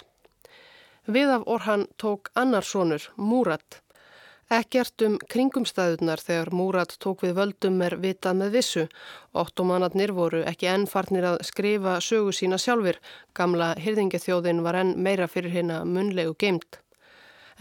Við 1.11 1.35
af 1.35 1.43
Orhan 1.43 1.89
tók 1.99 2.31
annar 2.39 2.63
sónur, 2.63 3.11
Múrat. 3.19 3.81
Ekkert 4.51 4.99
um 5.05 5.13
kringumstæðunar 5.31 6.19
þegar 6.19 6.49
Múrat 6.51 6.97
tók 6.99 7.21
við 7.23 7.37
völdum 7.37 7.77
er 7.85 7.93
vitað 8.03 8.35
með 8.41 8.57
vissu. 8.57 8.81
Ottomanarnir 9.31 10.11
voru 10.11 10.41
ekki 10.43 10.67
enn 10.67 10.83
farnir 10.91 11.23
að 11.29 11.37
skrifa 11.47 11.93
sögu 12.03 12.33
sína 12.35 12.59
sjálfur. 12.59 12.99
Gamla 13.31 13.69
hyrðingathjóðin 13.79 14.59
var 14.65 14.81
enn 14.81 14.97
meira 14.99 15.29
fyrir 15.31 15.55
hérna 15.55 15.85
munlegu 15.87 16.35
geimt. 16.35 16.81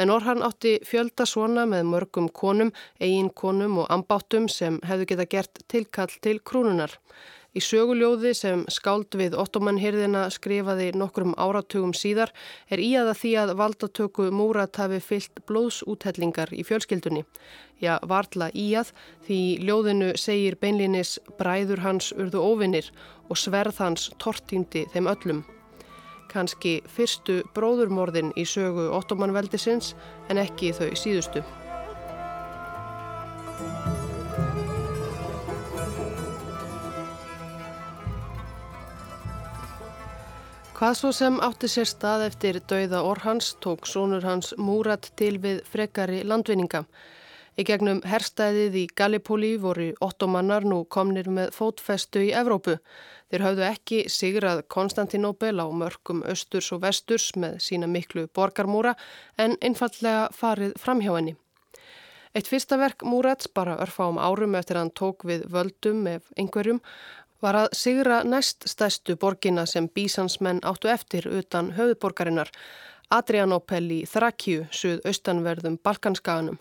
En 0.03 0.11
Orhan 0.11 0.43
átti 0.43 0.81
fjölda 0.83 1.29
svona 1.31 1.63
með 1.71 1.87
mörgum 1.93 2.27
konum, 2.35 2.75
eigin 2.99 3.31
konum 3.31 3.85
og 3.85 3.91
ambáttum 3.95 4.51
sem 4.51 4.83
hefðu 4.83 5.13
geta 5.13 5.31
gert 5.31 5.63
tilkall 5.71 6.11
til 6.27 6.41
krúnunar. 6.43 6.99
Í 7.51 7.61
söguljóði 7.67 8.31
sem 8.39 8.61
skáld 8.71 9.17
við 9.19 9.35
ottomanhyrðina 9.35 10.29
skrifaði 10.31 10.93
nokkrum 10.95 11.33
áratugum 11.35 11.91
síðar 11.99 12.31
er 12.71 12.79
í 12.79 12.93
aða 12.95 13.17
því 13.19 13.33
að 13.43 13.55
valdatöku 13.59 14.29
Múrat 14.31 14.79
hafi 14.79 15.01
fyllt 15.03 15.43
blóðsúthellingar 15.51 16.55
í 16.55 16.63
fjölskyldunni. 16.69 17.25
Já, 17.83 17.97
varla 18.07 18.53
í 18.55 18.69
að 18.79 18.93
því 19.27 19.41
ljóðinu 19.67 20.13
segir 20.15 20.61
beinlinis 20.63 21.17
bræður 21.41 21.83
hans 21.83 22.13
urðu 22.15 22.45
óvinnir 22.45 22.93
og 23.27 23.41
sverð 23.43 23.83
hans 23.83 24.11
tortýndi 24.23 24.85
þeim 24.95 25.11
öllum. 25.11 25.43
Kanski 26.31 26.77
fyrstu 26.87 27.41
bróðurmorðin 27.57 28.31
í 28.39 28.47
sögu 28.47 28.93
ottomanveldisins 28.95 29.97
en 30.31 30.39
ekki 30.39 30.71
þau 30.77 30.93
síðustu. 30.95 31.43
Hvað 40.81 40.95
svo 40.97 41.09
sem 41.13 41.35
átti 41.45 41.69
sér 41.69 41.89
stað 41.91 42.23
eftir 42.25 42.57
dauða 42.65 43.03
Orhans 43.05 43.51
tók 43.61 43.85
sónur 43.85 44.25
hans 44.25 44.55
Múrat 44.57 45.11
til 45.21 45.35
við 45.43 45.59
frekari 45.69 46.23
landvinninga. 46.25 46.87
Í 47.61 47.67
gegnum 47.69 48.01
herstæðið 48.09 48.79
í 48.81 48.85
Gallipoli 48.97 49.51
voru 49.61 49.91
ottomannar 50.01 50.65
nú 50.65 50.79
komnir 50.89 51.29
með 51.29 51.53
fótfestu 51.59 52.23
í 52.25 52.33
Evrópu. 52.33 52.79
Þeir 53.29 53.45
hafðu 53.45 53.67
ekki 53.69 54.01
sigrað 54.09 54.65
Konstantinopel 54.73 55.53
á 55.61 55.69
mörgum 55.69 56.25
östurs 56.25 56.73
og 56.73 56.81
vesturs 56.87 57.29
með 57.37 57.61
sína 57.61 57.85
miklu 57.85 58.31
borgarmúra 58.33 58.97
en 59.37 59.61
einfallega 59.61 60.31
farið 60.33 60.73
framhjá 60.81 61.13
henni. 61.19 61.37
Eitt 62.33 62.49
fyrsta 62.49 62.81
verk 62.81 63.05
Múrats 63.05 63.53
bara 63.53 63.77
örfa 63.85 64.09
um 64.09 64.17
árum 64.17 64.57
eftir 64.57 64.79
hann 64.79 64.95
tók 64.97 65.29
við 65.29 65.45
völdum 65.51 66.07
ef 66.07 66.33
einhverjum 66.39 66.81
var 67.41 67.57
að 67.63 67.77
sigra 67.77 68.23
næst 68.25 68.69
stæstu 68.69 69.17
borgina 69.17 69.67
sem 69.67 69.89
bísansmenn 69.89 70.63
áttu 70.67 70.89
eftir 70.93 71.29
utan 71.29 71.73
höfuborgarinnar, 71.77 72.51
Adrianopel 73.11 73.87
í 73.91 74.01
Þrakju, 74.07 74.67
suð 74.71 75.01
austanverðum 75.09 75.81
Balkanskaganum. 75.83 76.61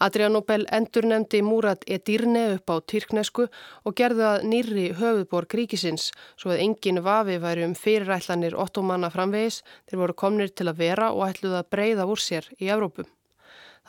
Adrianopel 0.00 0.64
endur 0.72 1.04
nefndi 1.04 1.42
Múrat 1.44 1.82
Edirne 1.84 2.46
upp 2.54 2.72
á 2.72 2.76
Tyrknesku 2.80 3.48
og 3.84 3.96
gerði 3.98 4.24
að 4.30 4.46
nýri 4.48 4.86
höfuborg 4.96 5.56
ríkisins 5.58 6.08
svo 6.40 6.54
að 6.54 6.62
engin 6.64 7.02
vafi 7.04 7.36
væri 7.42 7.66
um 7.68 7.76
fyrirætlanir 7.76 8.56
ottomanna 8.56 9.12
framvegis 9.12 9.60
þeir 9.90 10.04
voru 10.04 10.20
komnir 10.24 10.54
til 10.56 10.70
að 10.72 10.84
vera 10.86 11.12
og 11.12 11.26
ætluð 11.28 11.58
að 11.60 11.72
breyða 11.76 12.08
úr 12.08 12.28
sér 12.30 12.48
í 12.56 12.72
Evrópu. 12.72 13.04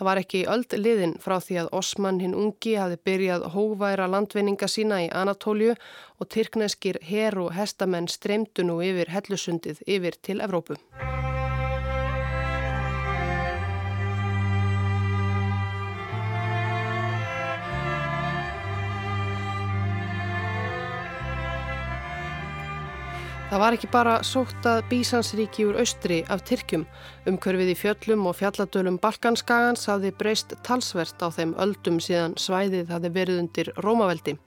Það 0.01 0.08
var 0.08 0.17
ekki 0.17 0.39
öll 0.50 0.79
liðin 0.81 1.12
frá 1.22 1.36
því 1.46 1.58
að 1.62 1.67
Osman 1.77 2.20
hinn 2.24 2.31
ungi 2.34 2.72
hafi 2.74 2.96
byrjað 3.05 3.43
hóværa 3.53 4.08
landvinninga 4.10 4.65
sína 4.65 4.98
í 5.03 5.12
Anatólju 5.13 5.75
og 6.17 6.29
tyrkneskir 6.34 6.98
her 7.05 7.38
og 7.38 7.51
hestamenn 7.53 8.10
streymdu 8.10 8.65
nú 8.65 8.79
yfir 8.81 9.13
hellusundið 9.13 9.86
yfir 9.86 10.17
til 10.25 10.41
Evrópu. 10.41 10.79
Það 23.51 23.60
var 23.60 23.75
ekki 23.75 23.88
bara 23.91 24.12
sótt 24.24 24.63
að 24.63 24.86
Bísansríki 24.88 25.65
úr 25.67 25.81
austri 25.81 26.22
af 26.31 26.39
Tyrkjum. 26.48 26.86
Umkörfið 27.27 27.72
í 27.74 27.75
fjöllum 27.75 28.22
og 28.29 28.38
fjalladölum 28.39 28.96
Balkanskagans 29.03 29.84
hafði 29.91 30.13
breyst 30.15 30.53
talsvert 30.63 31.20
á 31.20 31.27
þeim 31.36 31.51
öldum 31.60 31.98
síðan 32.00 32.38
svæðið 32.39 32.93
hafði 32.96 33.12
verið 33.17 33.41
undir 33.41 33.72
Rómaveldi. 33.84 34.38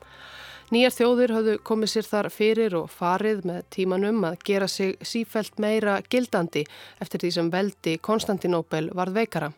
Nýjar 0.72 0.94
þjóðir 0.96 1.34
hafðu 1.36 1.58
komið 1.68 1.92
sér 1.92 2.08
þar 2.08 2.30
fyrir 2.32 2.78
og 2.78 2.88
farið 2.88 3.44
með 3.50 3.60
tímanum 3.76 4.24
að 4.24 4.38
gera 4.48 4.70
sig 4.72 4.96
sífælt 5.04 5.60
meira 5.60 5.98
gildandi 6.08 6.64
eftir 7.04 7.26
því 7.26 7.34
sem 7.36 7.52
veldi 7.52 7.98
Konstantinópel 8.00 8.88
varð 8.96 9.20
veikara. 9.20 9.52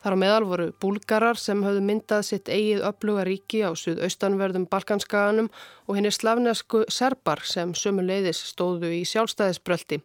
Þar 0.00 0.16
á 0.16 0.22
meðal 0.22 0.44
voru 0.48 0.66
búlgarar 0.80 1.36
sem 1.36 1.60
höfðu 1.60 1.80
myndað 1.84 2.22
sitt 2.30 2.48
eigið 2.48 2.86
uppluga 2.88 3.24
ríki 3.28 3.60
á 3.60 3.70
suðaustanverðum 3.76 4.64
Balkanskaganum 4.72 5.50
og 5.86 5.98
henni 5.98 6.12
slavnesku 6.14 6.86
serbar 6.88 7.44
sem 7.44 7.74
sömuleiðis 7.76 8.40
stóðu 8.52 8.94
í 8.96 9.02
sjálfstæðisbröldi. 9.10 10.00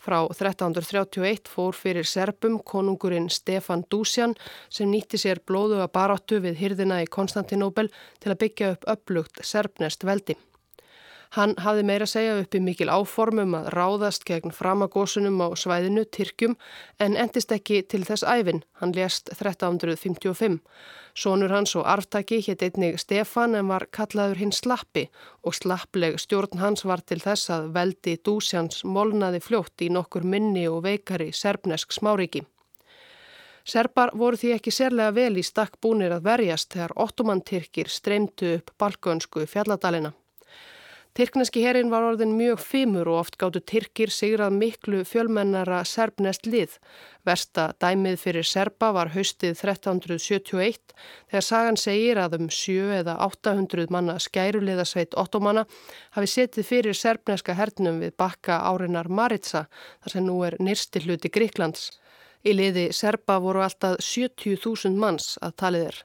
Frá 0.00 0.22
1331 0.24 1.50
fór 1.52 1.76
fyrir 1.76 2.08
serbum 2.08 2.58
konungurinn 2.64 3.28
Stefan 3.32 3.84
Dúsjan 3.92 4.36
sem 4.70 4.88
nýtti 4.88 5.20
sér 5.20 5.42
blóðuga 5.44 5.88
baráttu 5.92 6.40
við 6.44 6.60
hyrðina 6.62 7.02
í 7.04 7.10
Konstantinóbel 7.10 7.90
til 8.22 8.32
að 8.32 8.40
byggja 8.44 8.74
upp 8.76 8.88
upplugt 8.96 9.44
serbnest 9.44 10.06
veldi. 10.06 10.36
Hann 11.34 11.56
hafði 11.58 11.82
meira 11.88 12.06
segja 12.06 12.36
upp 12.40 12.54
í 12.54 12.60
mikil 12.62 12.88
áformum 12.92 13.56
að 13.58 13.70
ráðast 13.74 14.24
gegn 14.28 14.54
framagósunum 14.54 15.40
á 15.42 15.48
svæðinu 15.58 16.04
Tyrkjum 16.06 16.54
en 17.02 17.16
endist 17.16 17.52
ekki 17.52 17.82
til 17.82 18.04
þess 18.06 18.22
æfin. 18.22 18.62
Hann 18.80 18.94
lést 18.94 19.32
1355. 19.34 20.60
Sónur 21.16 21.50
hans 21.50 21.72
og 21.76 21.86
arftaki 21.88 22.42
hétt 22.44 22.62
einnig 22.62 23.00
Stefan 23.00 23.56
en 23.56 23.70
var 23.72 23.88
kallaður 23.90 24.42
hinn 24.42 24.52
Slappi 24.52 25.06
og 25.42 25.56
slappleg 25.56 26.18
stjórn 26.20 26.60
hans 26.60 26.84
var 26.84 27.00
til 27.00 27.22
þess 27.24 27.50
að 27.50 27.70
veldi 27.76 28.18
Dúsjans 28.20 28.84
molnaði 28.84 29.40
fljótt 29.40 29.82
í 29.82 29.88
nokkur 29.90 30.26
minni 30.28 30.66
og 30.68 30.84
veikari 30.84 31.32
serbnesk 31.32 31.96
smáriki. 31.96 32.44
Serbar 33.66 34.12
voru 34.14 34.38
því 34.38 34.52
ekki 34.54 34.70
sérlega 34.70 35.10
vel 35.16 35.40
í 35.40 35.42
stakk 35.42 35.80
búnir 35.82 36.12
að 36.14 36.28
verjast 36.28 36.76
þegar 36.76 36.94
ottomantyrkir 37.02 37.90
streymdu 37.90 38.52
upp 38.60 38.70
balgönsku 38.78 39.42
fjalladalina. 39.50 40.12
Tyrkneski 41.16 41.62
herin 41.64 41.88
var 41.88 42.04
orðin 42.04 42.34
mjög 42.36 42.58
fimur 42.60 43.08
og 43.08 43.22
oft 43.22 43.38
gáttu 43.40 43.62
Tyrkir 43.64 44.10
sigrað 44.12 44.52
miklu 44.52 44.98
fjölmennara 45.08 45.78
serbnest 45.88 46.44
lið. 46.44 46.74
Versta 47.24 47.70
dæmið 47.80 48.18
fyrir 48.20 48.44
serba 48.44 48.90
var 48.92 49.14
haustið 49.14 49.54
1371 49.54 50.92
þegar 51.30 51.46
sagan 51.48 51.80
segir 51.80 52.20
að 52.20 52.36
um 52.36 52.50
7 52.52 52.98
eða 52.98 53.16
800 53.30 53.88
manna 53.96 54.18
skæruleðasveit 54.20 55.16
ottomanna 55.16 55.64
hafi 56.18 56.28
setið 56.34 56.68
fyrir 56.68 57.00
serbneska 57.00 57.56
hernum 57.56 58.04
við 58.04 58.12
bakka 58.20 58.60
árinar 58.68 59.08
Maritsa 59.08 59.70
þar 60.04 60.18
sem 60.18 60.28
nú 60.28 60.42
er 60.44 60.60
nýrsti 60.60 61.00
hluti 61.06 61.32
Gríklands. 61.32 61.94
Í 62.46 62.52
liði 62.54 62.84
Serba 62.94 63.40
voru 63.42 63.58
alltaf 63.64 63.96
70.000 64.06 64.94
manns 65.02 65.32
að 65.42 65.54
talið 65.62 65.86
er, 65.88 65.96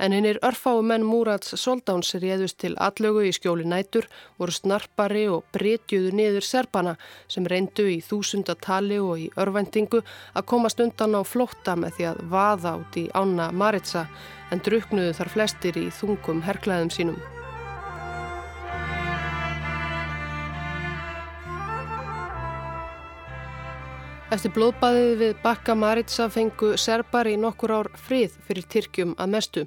en 0.00 0.14
hennir 0.16 0.38
örfáu 0.48 0.78
menn 0.80 1.02
Múrats 1.04 1.52
soldáns 1.60 2.14
réðust 2.22 2.56
til 2.62 2.70
allögu 2.80 3.26
í 3.28 3.32
skjóli 3.36 3.66
nætur, 3.68 4.06
voru 4.40 4.54
snarpari 4.56 5.26
og 5.28 5.44
breytjuðu 5.52 6.14
niður 6.16 6.46
Serbana 6.46 6.94
sem 7.28 7.44
reyndu 7.52 7.84
í 7.92 7.98
þúsundatali 8.06 8.96
og 9.04 9.26
í 9.26 9.28
örvendingu 9.44 10.00
að 10.32 10.48
komast 10.54 10.80
undan 10.80 11.18
á 11.20 11.22
flótta 11.22 11.76
með 11.76 11.98
því 11.98 12.08
að 12.14 12.22
vaða 12.32 12.72
út 12.80 12.96
í 12.96 13.04
ána 13.12 13.50
Maritsa 13.52 14.06
en 14.50 14.64
druknuðu 14.64 15.12
þar 15.20 15.34
flestir 15.36 15.82
í 15.82 15.90
þungum 16.00 16.40
herrklæðum 16.48 16.94
sínum. 16.96 17.20
Eftir 24.30 24.52
blóðbæðið 24.54 25.14
við 25.18 25.38
Bakka 25.42 25.74
Maritsa 25.74 26.28
fengu 26.30 26.76
serbar 26.78 27.26
í 27.26 27.32
nokkur 27.34 27.72
ár 27.74 27.88
frið 27.98 28.36
fyrir 28.46 28.68
Tyrkjum 28.70 29.16
að 29.18 29.32
mestu. 29.32 29.64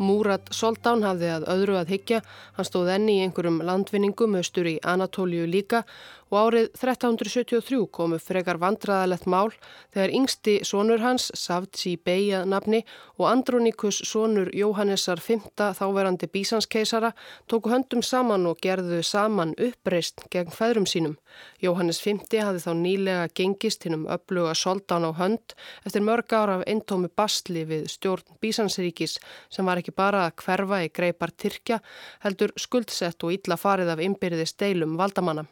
Múrat 0.00 0.48
Soldán 0.56 1.04
hafði 1.04 1.28
að 1.34 1.48
öðru 1.52 1.74
að 1.76 1.90
higgja, 1.92 2.20
hann 2.56 2.68
stóð 2.68 2.94
enni 2.94 3.18
í 3.18 3.24
einhverjum 3.26 3.60
landvinningum 3.68 4.38
austur 4.40 4.70
í 4.70 4.78
Anatóliu 4.80 5.44
líka 5.44 5.84
og 6.30 6.38
árið 6.38 6.68
1373 6.78 7.80
komu 7.90 8.18
frekar 8.22 8.60
vandraðalett 8.62 9.26
mál 9.26 9.50
þegar 9.90 10.12
yngsti 10.14 10.54
sonur 10.66 11.02
hans, 11.02 11.30
Savtsi 11.34 11.96
Beija 11.98 12.44
nafni 12.46 12.84
og 13.18 13.26
Andronikus 13.30 13.98
sonur 14.06 14.50
Jóhannessar 14.54 15.20
V 15.20 15.40
þáverandi 15.58 16.30
bísanskeisara 16.30 17.12
tóku 17.50 17.72
höndum 17.72 18.02
saman 18.06 18.46
og 18.46 18.62
gerðu 18.62 19.02
saman 19.06 19.56
uppreist 19.58 20.22
gegn 20.30 20.54
fæðrum 20.54 20.86
sínum. 20.86 21.18
Jóhannes 21.62 22.00
V 22.04 22.16
hafði 22.38 22.62
þá 22.62 22.72
nýlega 22.78 23.26
gengist 23.34 23.84
hinnum 23.86 24.06
uppluga 24.10 24.54
Soldán 24.54 25.06
á 25.06 25.10
hönd 25.18 25.54
eftir 25.84 26.06
mörg 26.06 26.30
ára 26.32 26.60
af 26.60 26.66
eintómi 26.70 27.10
bastli 27.10 27.66
við 27.66 27.88
stjórn 27.90 28.38
bísansríkis 28.42 29.18
sem 29.50 29.66
var 29.66 29.82
ekki 29.82 29.89
ekki 29.90 29.96
bara 29.96 30.26
að 30.28 30.44
hverfa 30.44 30.84
í 30.84 30.90
greipar 30.90 31.30
Tyrkja 31.34 31.80
heldur 32.22 32.52
skuldsett 32.56 33.22
og 33.24 33.32
illa 33.34 33.56
farið 33.56 33.90
af 33.94 34.00
ymbirði 34.00 34.46
steilum 34.46 34.96
valdamanna. 34.96 35.44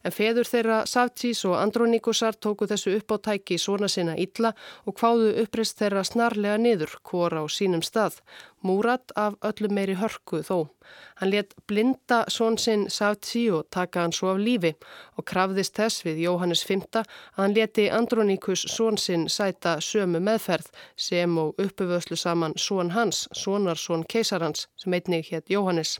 En 0.00 0.14
feður 0.16 0.48
þeirra 0.48 0.76
Savtís 0.88 1.42
og 1.44 1.58
Androníkusar 1.60 2.38
tóku 2.40 2.64
þessu 2.70 2.94
uppáttæki 2.96 3.58
svona 3.60 3.88
sinna 3.92 4.14
illa 4.16 4.54
og 4.88 4.96
hváðu 4.96 5.34
uppreist 5.42 5.76
þeirra 5.80 6.04
snarlega 6.08 6.56
niður, 6.56 6.94
hvora 7.04 7.42
á 7.44 7.46
sínum 7.52 7.84
stað. 7.84 8.16
Múrat 8.64 9.12
af 9.16 9.36
öllum 9.44 9.76
meiri 9.76 9.98
hörku 10.00 10.40
þó. 10.44 10.70
Hann 11.20 11.32
let 11.34 11.54
blinda 11.68 12.22
són 12.32 12.56
sinn 12.58 12.88
Savtí 12.88 13.46
og 13.52 13.68
taka 13.76 14.06
hann 14.06 14.16
svo 14.16 14.32
af 14.32 14.40
lífi 14.40 14.72
og 15.20 15.28
krafðist 15.28 15.76
þess 15.76 16.04
við 16.08 16.24
Jóhannes 16.24 16.64
V 16.68 16.80
að 16.96 17.08
hann 17.36 17.56
leti 17.56 17.88
Androníkus 18.00 18.66
són 18.72 18.96
sinn 18.96 19.28
sæta 19.28 19.78
sömu 19.84 20.20
meðferð 20.20 20.72
sem 20.96 21.38
og 21.38 21.60
uppöföslu 21.60 22.16
saman 22.16 22.56
són 22.56 22.96
hans, 22.96 23.26
sonar 23.32 23.76
són 23.76 24.04
keisarhans 24.04 24.68
sem 24.80 24.96
einnig 24.96 25.28
hétt 25.28 25.52
Jóhannes. 25.52 25.98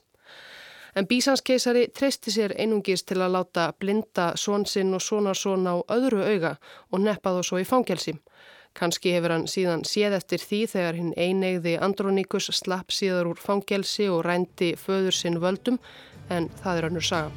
En 0.96 1.06
Bísanskeisari 1.06 1.86
treysti 1.94 2.32
sér 2.34 2.54
einungis 2.58 3.04
til 3.06 3.20
að 3.22 3.36
láta 3.36 3.68
blinda 3.78 4.32
svonsinn 4.36 4.94
og 4.96 5.02
svonarsvon 5.04 5.68
á 5.70 5.74
öðru 5.86 6.24
auga 6.26 6.56
og 6.90 7.04
neppa 7.04 7.34
þó 7.36 7.42
svo 7.46 7.60
í 7.62 7.68
fangelsi. 7.68 8.16
Kanski 8.74 9.12
hefur 9.14 9.34
hann 9.34 9.46
síðan 9.50 9.84
séð 9.86 10.16
eftir 10.20 10.42
því 10.42 10.60
þegar 10.72 10.98
hinn 10.98 11.12
einegði 11.18 11.76
Androníkus 11.82 12.50
slapp 12.54 12.94
síðar 12.94 13.30
úr 13.30 13.38
fangelsi 13.38 14.08
og 14.10 14.24
rændi 14.26 14.74
föður 14.78 15.14
sinn 15.14 15.38
völdum 15.42 15.78
en 16.30 16.48
það 16.62 16.76
er 16.76 16.88
hannur 16.88 17.06
saga. 17.06 17.30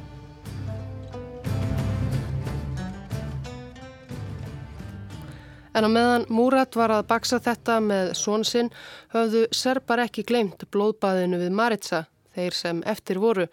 En 5.74 5.82
á 5.82 5.90
meðan 5.90 6.26
Múrat 6.30 6.76
var 6.78 6.92
að 6.94 7.06
baksa 7.10 7.40
þetta 7.42 7.80
með 7.82 8.12
svonsinn 8.14 8.70
höfðu 9.14 9.48
serpar 9.50 10.04
ekki 10.04 10.22
glemt 10.22 10.62
blóðbaðinu 10.70 11.40
við 11.42 11.56
Maritsa 11.58 12.04
þeir 12.34 12.58
sem 12.58 12.82
eftir 12.86 13.20
voru 13.22 13.48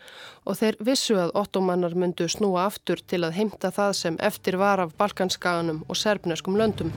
og 0.45 0.57
þeir 0.59 0.79
vissu 0.79 1.17
að 1.21 1.35
ottomannar 1.43 1.95
myndu 1.95 2.27
snúa 2.29 2.65
aftur 2.67 3.01
til 3.07 3.23
að 3.23 3.37
heimta 3.39 3.71
það 3.71 3.97
sem 4.03 4.21
eftir 4.31 4.57
var 4.61 4.83
af 4.83 4.95
Balkanskaganum 4.97 5.83
og 5.87 5.99
serbneskum 5.99 6.57
löndum. 6.59 6.93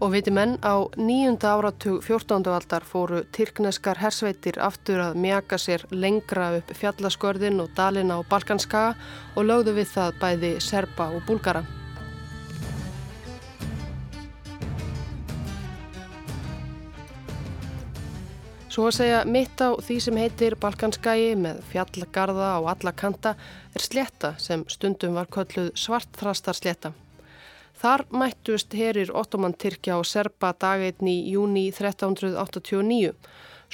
Og 0.00 0.14
viti 0.14 0.32
menn, 0.32 0.54
á 0.64 0.80
nýjunda 0.96 1.50
áratug 1.58 1.98
14. 2.00 2.46
aldar 2.48 2.86
fóru 2.88 3.20
tyrkneskar 3.36 4.00
hersveitir 4.00 4.56
aftur 4.56 5.02
að 5.04 5.18
mjaka 5.20 5.58
sér 5.60 5.84
lengra 5.92 6.54
upp 6.56 6.72
fjallaskörðin 6.72 7.60
og 7.60 7.74
dalina 7.76 8.16
á 8.16 8.24
Balkanskaga 8.30 8.96
og 9.36 9.44
lögðu 9.44 9.76
við 9.76 9.92
það 9.92 10.16
bæði 10.24 10.54
serba 10.64 11.10
og 11.12 11.28
búlgara. 11.28 11.79
Svo 18.70 18.84
að 18.86 19.00
segja 19.00 19.20
mitt 19.26 19.58
á 19.58 19.74
því 19.82 19.94
sem 19.98 20.18
heitir 20.20 20.54
Balkanskægi 20.62 21.32
með 21.42 21.56
fjallgarða 21.72 22.52
á 22.54 22.60
alla 22.70 22.92
kanta 22.94 23.32
er 23.74 23.82
sletta 23.82 24.36
sem 24.38 24.62
stundum 24.70 25.16
var 25.18 25.26
kölluð 25.26 25.72
svartþrastar 25.74 26.54
sletta. 26.54 26.92
Þar 27.82 28.06
mættust 28.14 28.78
herir 28.78 29.10
ottoman 29.10 29.58
Tyrkja 29.58 29.98
og 29.98 30.06
Serba 30.06 30.52
dageitn 30.54 31.10
í 31.10 31.16
júni 31.32 31.66
1389. 31.72 33.10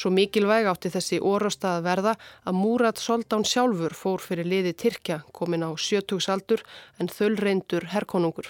Svo 0.01 0.17
mikilvæg 0.17 0.73
átti 0.73 0.95
þessi 0.97 1.21
orðstað 1.21 1.83
að 1.83 1.89
verða 1.91 2.19
að 2.49 2.61
Múrat 2.63 3.03
Soldán 3.03 3.45
sjálfur 3.45 3.93
fór 3.93 4.25
fyrir 4.25 4.49
liði 4.49 4.73
Tyrkja 4.81 5.27
komin 5.37 5.69
á 5.69 5.77
sjötugsaldur 5.77 6.65
en 6.97 7.13
þöllreindur 7.13 7.93
herrkonungur. 7.93 8.49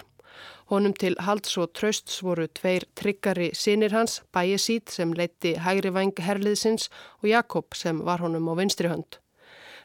Honum 0.67 0.97
til 0.99 1.15
halds 1.23 1.53
og 1.63 1.77
trösts 1.79 2.19
voru 2.27 2.49
tveir 2.51 2.89
tryggari 2.99 3.53
sinir 3.55 3.93
hans, 3.95 4.23
Bæjesít 4.35 4.91
sem 4.91 5.13
leitti 5.15 5.53
hægri 5.63 5.93
vang 5.95 6.11
herliðsins 6.19 6.89
og 7.23 7.29
Jakob 7.31 7.77
sem 7.79 8.01
var 8.03 8.19
honum 8.19 8.51
á 8.51 8.55
vinstri 8.59 8.91
hönd. 8.91 9.21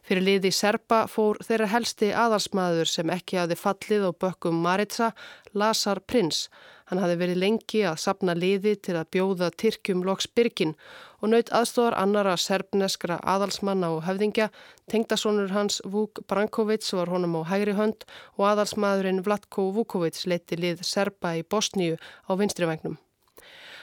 Fyrir 0.02 0.26
liði 0.26 0.50
Serpa 0.50 1.04
fór 1.06 1.38
þeirra 1.46 1.67
helsti 1.70 2.10
aðarsmaður 2.17 2.89
sem 2.89 3.13
ekki 3.13 3.38
hafi 3.38 3.60
fallið 3.60 4.08
á 4.10 4.12
bökkum 4.24 4.58
Maritza, 4.63 5.12
Lazar 5.54 6.02
Prins. 6.02 6.48
Hann 6.89 7.04
hafi 7.04 7.20
verið 7.22 7.44
lengi 7.44 7.84
að 7.86 8.02
sapna 8.02 8.34
liði 8.34 8.74
til 8.82 8.98
að 8.98 9.12
bjóða 9.13 9.52
Tyrkjum 9.54 10.02
loks 10.08 10.26
byrgin 10.34 10.74
og 11.22 11.32
naut 11.32 11.52
aðstóðar 11.54 11.98
annara 12.02 12.34
serbneskra 12.38 13.20
aðalsmanna 13.22 13.92
og 13.96 14.04
höfðingja. 14.08 14.50
Tengdasónur 14.92 15.54
hans 15.56 15.80
Vuk 15.86 16.24
Brankovic 16.28 16.90
var 16.98 17.14
honum 17.14 17.38
á 17.40 17.42
hægri 17.54 17.78
hönd 17.78 18.08
og 18.38 18.50
aðalsmaðurinn 18.52 19.24
Vlatko 19.26 19.70
Vukovic 19.76 20.26
leiti 20.26 20.58
lið 20.58 20.84
Serba 20.88 21.38
í 21.38 21.46
Bosníu 21.46 22.02
á 22.28 22.32
vinstrivægnum. 22.34 22.98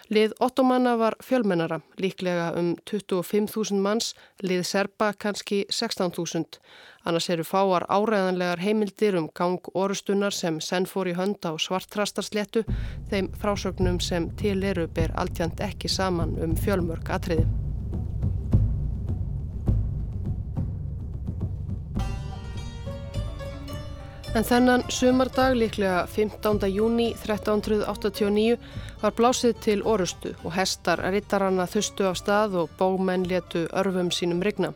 Lið 0.08 0.32
ottomanna 0.40 0.94
var 0.96 1.18
fjölmennara, 1.20 1.80
líklega 2.00 2.54
um 2.56 2.70
25.000 2.88 3.76
manns, 3.84 4.14
lið 4.40 4.62
serba 4.64 5.10
kannski 5.12 5.66
16.000. 5.68 6.56
Annars 7.04 7.28
eru 7.28 7.44
fáar 7.44 7.84
áræðanlegar 7.92 8.64
heimildir 8.64 9.20
um 9.20 9.28
gang 9.36 9.70
orustunar 9.76 10.32
sem 10.32 10.62
senn 10.64 10.88
fór 10.88 11.12
í 11.12 11.16
hönd 11.18 11.44
á 11.44 11.52
svartrastarsléttu, 11.60 12.64
þeim 13.12 13.32
frásögnum 13.36 14.00
sem 14.00 14.32
til 14.40 14.62
eru 14.64 14.88
ber 14.88 15.12
alltjant 15.12 15.60
ekki 15.60 15.92
saman 15.92 16.38
um 16.40 16.56
fjölmörg 16.56 17.12
atriði. 17.12 17.67
En 24.36 24.44
þennan 24.44 24.82
sumardag, 24.92 25.54
líklega 25.56 26.02
15. 26.06 26.68
júni 26.68 27.06
1389, 27.16 28.58
var 29.00 29.14
blásið 29.16 29.54
til 29.64 29.80
orustu 29.88 30.34
og 30.42 30.52
hestar 30.52 31.00
rittaranna 31.14 31.64
þustu 31.64 32.04
af 32.10 32.18
stað 32.20 32.58
og 32.60 32.74
bómenn 32.76 33.24
letu 33.30 33.64
örfum 33.72 34.10
sínum 34.12 34.42
rigna. 34.44 34.74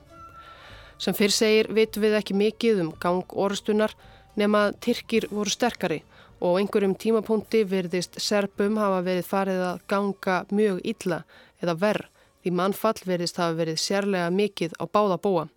Sem 0.97 1.13
fyrr 1.13 1.37
segir 1.37 1.69
vitum 1.69 2.07
við 2.07 2.17
ekki 2.23 2.39
mikið 2.39 2.81
um 2.87 2.91
gang 3.03 3.37
orustunar 3.45 3.93
nema 4.41 4.71
að 4.71 4.81
Tyrkir 4.87 5.29
voru 5.29 5.53
sterkari 5.53 6.01
og 6.41 6.57
einhverjum 6.59 6.97
tímapunkti 6.97 7.67
virðist 7.69 8.17
serpum 8.25 8.81
hafa 8.81 9.05
verið 9.05 9.29
farið 9.29 9.65
að 9.69 9.83
ganga 9.93 10.43
mjög 10.49 10.81
illa 10.95 11.25
eða 11.61 11.77
verð 11.85 12.09
því 12.43 12.57
mannfall 12.57 13.05
virðist 13.05 13.37
hafa 13.37 13.61
verið 13.61 13.85
sérlega 13.85 14.33
mikið 14.33 14.81
á 14.81 14.85
báða 14.89 15.21
búa. 15.21 15.51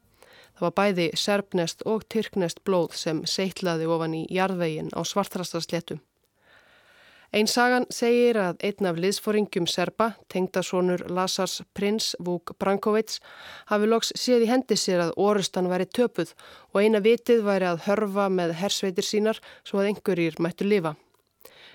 Það 0.55 0.65
var 0.67 0.75
bæði 0.79 1.05
serbnest 1.19 1.85
og 1.85 2.03
tyrknest 2.09 2.63
blóð 2.63 2.95
sem 2.95 3.23
seittlaði 3.27 3.87
ofan 3.91 4.15
í 4.15 4.25
jarðvegin 4.31 4.93
á 4.95 5.03
svartrastarsléttum. 5.03 5.99
Einn 7.35 7.49
sagan 7.51 7.83
segir 7.91 8.37
að 8.39 8.61
einn 8.63 8.87
af 8.87 8.99
liðsforingjum 9.01 9.65
serba, 9.67 10.13
tengdasónur 10.31 11.01
Lasars 11.11 11.57
prins 11.75 12.13
Vúk 12.23 12.53
Brankovits, 12.61 13.19
hafi 13.67 13.89
loks 13.91 14.13
séð 14.15 14.45
í 14.45 14.51
hendi 14.53 14.77
sér 14.79 15.03
að 15.07 15.15
orustan 15.19 15.67
væri 15.67 15.89
töpuð 15.89 16.31
og 16.71 16.79
eina 16.79 17.03
vitið 17.03 17.43
væri 17.43 17.67
að 17.73 17.83
hörfa 17.89 18.29
með 18.31 18.55
hersveitir 18.61 19.03
sínar 19.03 19.41
svo 19.67 19.81
að 19.81 19.91
einhverjir 19.91 20.39
mættu 20.39 20.69
lifa. 20.69 20.95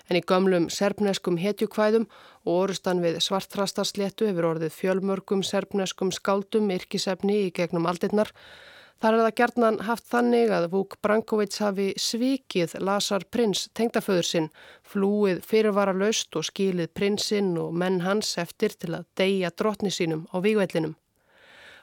En 0.09 0.19
í 0.19 0.23
gömlum 0.31 0.67
serbneskum 0.73 1.37
hetjukvæðum 1.41 2.07
og 2.45 2.51
orustan 2.63 3.03
við 3.03 3.21
svartrastarsléttu 3.25 4.31
hefur 4.31 4.53
orðið 4.55 4.75
fjölmörgum 4.79 5.45
serbneskum 5.45 6.11
skáldum 6.15 6.71
yrkisefni 6.73 7.47
í 7.47 7.55
gegnum 7.55 7.89
aldinnar 7.89 8.33
Þar 9.01 9.15
er 9.15 9.23
það 9.25 9.37
gerðnan 9.39 9.77
haft 9.87 10.09
þannig 10.11 10.51
að 10.53 10.65
Vúk 10.75 10.91
Brankovic 11.01 11.55
hafi 11.63 11.87
svikið 11.97 12.75
Lazar 12.85 13.23
prins 13.33 13.63
tengdaföður 13.73 14.27
sinn, 14.29 14.49
flúið 14.85 15.39
fyrirvara 15.41 15.95
laust 15.97 16.37
og 16.37 16.45
skilið 16.45 16.91
prinsinn 16.93 17.55
og 17.57 17.73
menn 17.73 18.03
hans 18.05 18.35
eftir 18.37 18.77
til 18.77 18.93
að 18.99 19.07
deyja 19.17 19.49
drotni 19.57 19.89
sínum 19.89 20.27
á 20.29 20.37
vígvellinum. 20.45 20.93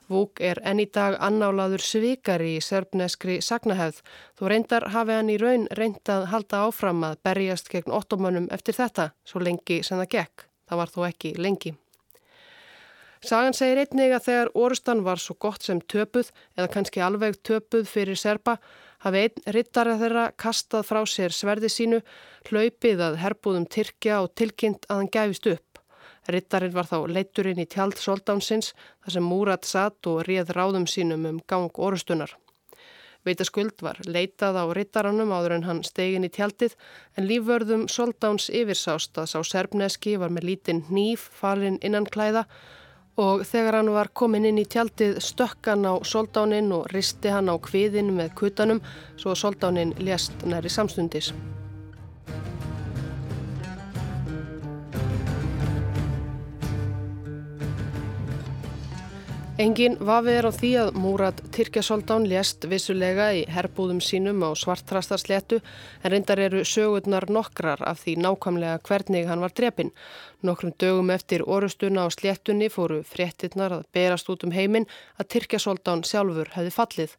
Vúk 0.08 0.40
er 0.40 0.60
enn 0.64 0.80
í 0.80 0.86
dag 0.88 1.18
annálaður 1.20 1.82
svikari 1.84 2.54
í 2.56 2.62
serbneskri 2.64 3.42
sagnahefð, 3.44 4.00
þó 4.38 4.44
reyndar 4.48 4.88
hafi 4.94 5.18
hann 5.18 5.32
í 5.32 5.36
raun 5.40 5.66
reyndað 5.76 6.30
halda 6.32 6.62
áfram 6.68 7.04
að 7.10 7.18
berjast 7.28 7.68
gegn 7.72 7.92
ottomannum 7.92 8.48
eftir 8.54 8.78
þetta, 8.78 9.10
svo 9.28 9.44
lengi 9.44 9.82
sem 9.84 10.00
það 10.00 10.14
gekk. 10.16 10.48
Það 10.68 10.80
var 10.82 10.94
þó 10.94 10.98
ekki 11.10 11.34
lengi. 11.36 11.74
Sagan 13.18 13.56
segir 13.56 13.80
einnig 13.82 14.12
að 14.14 14.26
þegar 14.28 14.50
orustan 14.54 15.00
var 15.04 15.18
svo 15.18 15.34
gott 15.42 15.64
sem 15.66 15.80
töpuð 15.92 16.30
eða 16.56 16.68
kannski 16.74 17.02
alveg 17.02 17.40
töpuð 17.42 17.88
fyrir 17.90 18.16
serpa 18.16 18.56
hafi 19.02 19.24
einn 19.26 19.54
rittara 19.54 19.96
þeirra 19.98 20.28
kastað 20.38 20.86
frá 20.86 21.00
sér 21.06 21.34
sverði 21.34 21.70
sínu, 21.72 21.98
hlaupið 22.48 23.02
að 23.08 23.18
herbúðum 23.24 23.66
Tyrkja 23.74 24.22
og 24.22 24.32
tilkynnt 24.38 24.86
að 24.88 25.02
hann 25.02 25.12
gæfist 25.18 25.50
upp. 25.50 25.67
Rittarinn 26.28 26.74
var 26.74 26.88
þá 26.88 26.98
leitturinn 27.08 27.62
í 27.62 27.66
tjald 27.66 27.96
soldánsins 27.96 28.74
þar 29.04 29.14
sem 29.16 29.24
Múrat 29.24 29.64
satt 29.64 30.10
og 30.10 30.24
réð 30.28 30.52
ráðum 30.56 30.84
sínum 30.90 31.24
um 31.28 31.40
gang 31.48 31.72
orustunar. 31.88 32.34
Veitaskuld 33.26 33.82
var 33.82 33.98
leitað 34.06 34.56
á 34.62 34.64
rittarannum 34.76 35.32
áður 35.34 35.56
en 35.58 35.66
hann 35.68 35.80
stegin 35.84 36.26
í 36.28 36.30
tjaldið 36.32 36.76
en 37.18 37.26
lífvörðum 37.28 37.86
soldáns 37.90 38.48
yfirsást 38.54 39.18
að 39.18 39.30
sá 39.32 39.38
serbneski 39.44 40.16
var 40.22 40.32
með 40.32 40.50
lítinn 40.50 40.84
nýf 40.88 41.26
falinn 41.40 41.80
innan 41.82 42.06
klæða 42.06 42.46
og 43.18 43.42
þegar 43.50 43.80
hann 43.80 43.92
var 43.96 44.12
komin 44.14 44.46
inn 44.46 44.62
í 44.62 44.66
tjaldið 44.70 45.18
stökk 45.24 45.72
hann 45.72 45.86
á 45.90 45.98
soldánin 46.06 46.70
og 46.76 46.86
risti 46.94 47.34
hann 47.34 47.50
á 47.50 47.58
kviðin 47.58 48.14
með 48.14 48.34
kutanum 48.38 48.84
svo 49.16 49.34
að 49.34 49.40
soldánin 49.42 49.96
lést 49.98 50.46
næri 50.46 50.70
samstundis. 50.70 51.32
Engin 59.58 59.96
vafið 59.98 60.36
er 60.38 60.46
á 60.46 60.52
því 60.54 60.68
að 60.78 60.88
Múrat 61.02 61.40
Tyrkjasoldán 61.50 62.28
lést 62.30 62.62
vissulega 62.70 63.24
í 63.34 63.40
herbúðum 63.50 63.98
sínum 63.98 64.44
á 64.46 64.54
svartrastarsléttu 64.54 65.58
en 65.58 66.12
reyndar 66.12 66.38
eru 66.44 66.60
sögurnar 66.62 67.26
nokkrar 67.26 67.82
af 67.82 68.04
því 68.04 68.14
nákvæmlega 68.22 68.78
hvernig 68.86 69.26
hann 69.26 69.42
var 69.42 69.56
drepin. 69.58 69.90
Nokkrum 70.46 70.76
dögum 70.78 71.10
eftir 71.10 71.42
orustuna 71.42 72.06
á 72.06 72.08
sléttunni 72.14 72.70
fóru 72.70 73.02
fréttinnar 73.02 73.74
að 73.80 73.84
berast 73.90 74.30
út 74.30 74.46
um 74.46 74.54
heiminn 74.54 74.86
að 75.18 75.32
Tyrkjasoldán 75.34 76.06
sjálfur 76.06 76.54
hefði 76.54 76.76
fallið. 76.78 77.18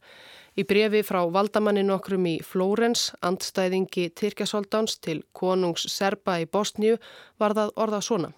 Í 0.56 0.64
brefi 0.64 1.04
frá 1.04 1.26
valdamanni 1.28 1.84
nokkrum 1.84 2.24
í 2.24 2.38
Flórens, 2.40 3.10
andstæðingi 3.20 4.14
Tyrkjasoldáns 4.16 4.96
til 5.04 5.26
konungs 5.36 5.92
Serba 5.92 6.40
í 6.40 6.48
Bosníu 6.48 7.02
var 7.36 7.60
það 7.60 7.76
orða 7.76 8.00
svona. 8.00 8.32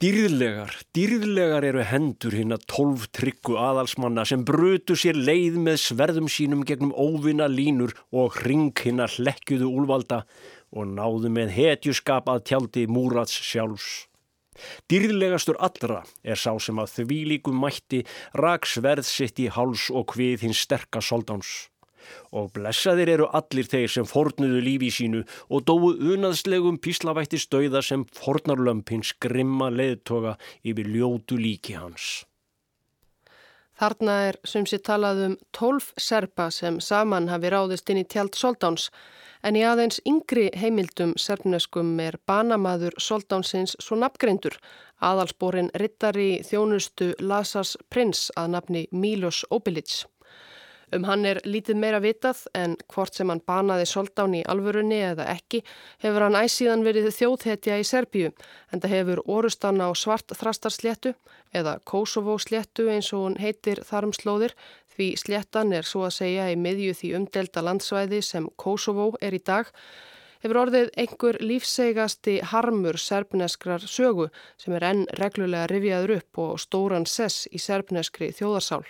Dýrðlegar, 0.00 0.70
dýrðlegar 0.96 1.64
eru 1.68 1.82
hendur 1.84 2.32
hinn 2.32 2.54
að 2.54 2.62
tólf 2.72 3.02
tryggu 3.12 3.58
aðalsmanna 3.60 4.22
sem 4.24 4.46
brutu 4.48 4.94
sér 4.96 5.18
leið 5.18 5.58
með 5.60 5.74
sverðum 5.82 6.30
sínum 6.32 6.62
gegnum 6.64 6.94
óvinna 6.96 7.44
línur 7.52 7.92
og 8.08 8.38
ring 8.46 8.72
hinn 8.80 9.02
að 9.04 9.18
hlekjuðu 9.18 9.68
úlvalda 9.68 10.22
og 10.72 10.88
náðu 10.94 11.28
með 11.34 11.52
hetjuskap 11.52 12.32
að 12.32 12.46
tjaldi 12.48 12.86
múrats 12.88 13.34
sjálfs. 13.44 13.90
Dýrðlegastur 14.88 15.60
allra 15.60 16.00
er 16.24 16.40
sá 16.40 16.54
sem 16.56 16.80
að 16.80 16.94
því 16.94 17.20
líkum 17.34 17.60
mætti 17.60 18.00
rak 18.40 18.64
sverð 18.72 19.04
sitt 19.04 19.36
í 19.44 19.50
háls 19.52 19.90
og 19.92 20.16
hvið 20.16 20.48
hins 20.48 20.64
sterka 20.64 21.04
soldáns 21.04 21.68
og 22.32 22.52
blessaðir 22.56 23.14
eru 23.16 23.28
allir 23.36 23.68
þeir 23.70 23.92
sem 23.96 24.08
fornuðu 24.08 24.62
lífi 24.64 24.90
sínu 24.94 25.22
og 25.48 25.66
dóu 25.68 25.92
unaðslegum 26.14 26.80
píslavætti 26.82 27.40
stauða 27.40 27.84
sem 27.84 28.06
fornarlömpins 28.16 29.14
grimma 29.20 29.70
leðtoga 29.70 30.36
yfir 30.64 30.90
ljótu 30.90 31.38
líki 31.40 31.78
hans. 31.78 32.24
Þarna 33.80 34.14
er 34.28 34.36
sem 34.44 34.66
sé 34.68 34.76
talað 34.84 35.22
um 35.24 35.34
tólf 35.56 35.94
serpa 35.96 36.50
sem 36.52 36.82
saman 36.84 37.30
hafi 37.32 37.48
ráðist 37.48 37.88
inn 37.88 38.02
í 38.02 38.04
tjald 38.04 38.36
Soldáns 38.36 38.90
en 39.40 39.56
í 39.56 39.62
aðeins 39.64 40.02
yngri 40.04 40.50
heimildum 40.60 41.14
serpneskum 41.16 41.94
er 42.04 42.18
banamaður 42.28 42.98
Soldánsins 43.00 43.78
svo 43.80 43.96
nafngreindur 44.02 44.58
aðalsporin 45.00 45.72
rittari 45.80 46.42
þjónustu 46.44 47.14
Lasas 47.24 47.76
Prins 47.88 48.28
að 48.36 48.52
nafni 48.56 48.86
Milos 48.92 49.46
Obilic. 49.50 50.02
Um 50.94 51.04
hann 51.06 51.22
er 51.28 51.38
lítið 51.46 51.78
meira 51.78 52.00
vitað 52.02 52.42
en 52.58 52.76
hvort 52.90 53.14
sem 53.14 53.30
hann 53.30 53.42
banaði 53.46 53.86
soldán 53.86 54.34
í 54.34 54.42
alvörunni 54.50 54.98
eða 55.12 55.28
ekki 55.30 55.62
hefur 56.02 56.26
hann 56.26 56.38
æsíðan 56.40 56.82
verið 56.86 57.10
þjóðhetja 57.14 57.78
í 57.78 57.86
Serbíu 57.86 58.32
en 58.72 58.82
það 58.82 58.94
hefur 58.96 59.22
orustan 59.38 59.78
á 59.78 59.88
svart 59.94 60.34
þrastarsléttu 60.34 61.14
eða 61.54 61.78
Kosovo 61.86 62.38
sléttu 62.42 62.88
eins 62.90 63.12
og 63.14 63.26
hún 63.28 63.38
heitir 63.38 63.84
þarum 63.86 64.14
slóðir 64.16 64.56
því 64.96 65.10
sléttan 65.22 65.72
er 65.72 65.86
svo 65.86 66.06
að 66.08 66.16
segja 66.18 66.50
í 66.50 66.58
miðju 66.58 66.96
því 66.98 67.12
umdelta 67.20 67.62
landsvæði 67.62 68.22
sem 68.26 68.50
Kosovo 68.58 69.12
er 69.22 69.38
í 69.38 69.42
dag 69.46 69.70
hefur 70.42 70.62
orðið 70.64 70.90
einhver 70.98 71.38
lífsegasti 71.44 72.38
harmur 72.52 72.98
serbneskrar 72.98 73.84
sögu 73.84 74.30
sem 74.60 74.74
er 74.76 74.86
enn 74.90 75.04
reglulega 75.20 75.68
rifjaður 75.70 76.16
upp 76.18 76.42
og 76.46 76.62
stóran 76.62 77.06
sess 77.06 77.46
í 77.52 77.60
serbneskri 77.60 78.32
þjóðarsál. 78.36 78.84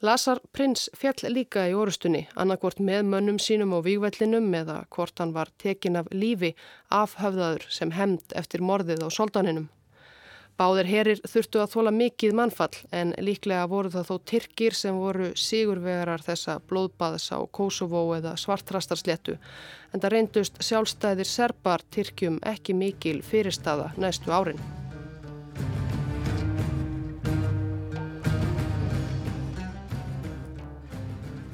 Lasar 0.00 0.38
prins 0.54 0.84
fjall 0.94 1.32
líka 1.34 1.64
í 1.66 1.72
orustunni, 1.74 2.28
annarkvort 2.38 2.78
með 2.78 3.08
mönnum 3.10 3.40
sínum 3.42 3.72
og 3.74 3.82
výgvellinum 3.88 4.46
eða 4.54 4.84
hvort 4.94 5.18
hann 5.18 5.32
var 5.34 5.50
tekin 5.58 5.98
af 5.98 6.12
lífi 6.14 6.52
afhöfðaður 6.94 7.66
sem 7.74 7.90
hemd 7.96 8.36
eftir 8.38 8.62
morðið 8.62 9.02
á 9.02 9.08
soldaninum. 9.10 9.66
Báðir 10.58 10.86
herir 10.90 11.20
þurftu 11.26 11.60
að 11.62 11.74
þóla 11.74 11.94
mikið 11.94 12.38
mannfall 12.38 12.78
en 12.94 13.12
líklega 13.18 13.66
voru 13.70 13.90
það 13.94 14.08
þó 14.08 14.16
Tyrkir 14.30 14.74
sem 14.74 14.96
voru 15.02 15.28
sigurvegarar 15.34 16.22
þessa 16.22 16.58
blóðbaðs 16.70 17.30
á 17.34 17.38
Kosovo 17.50 18.08
eða 18.14 18.36
svartrastarsléttu 18.38 19.38
en 19.38 20.02
það 20.02 20.12
reyndust 20.14 20.62
sjálfstæðir 20.62 21.30
serbar 21.30 21.86
Tyrkjum 21.90 22.38
ekki 22.46 22.74
mikil 22.74 23.18
fyrirstaða 23.26 23.96
næstu 23.98 24.34
árin. 24.34 24.62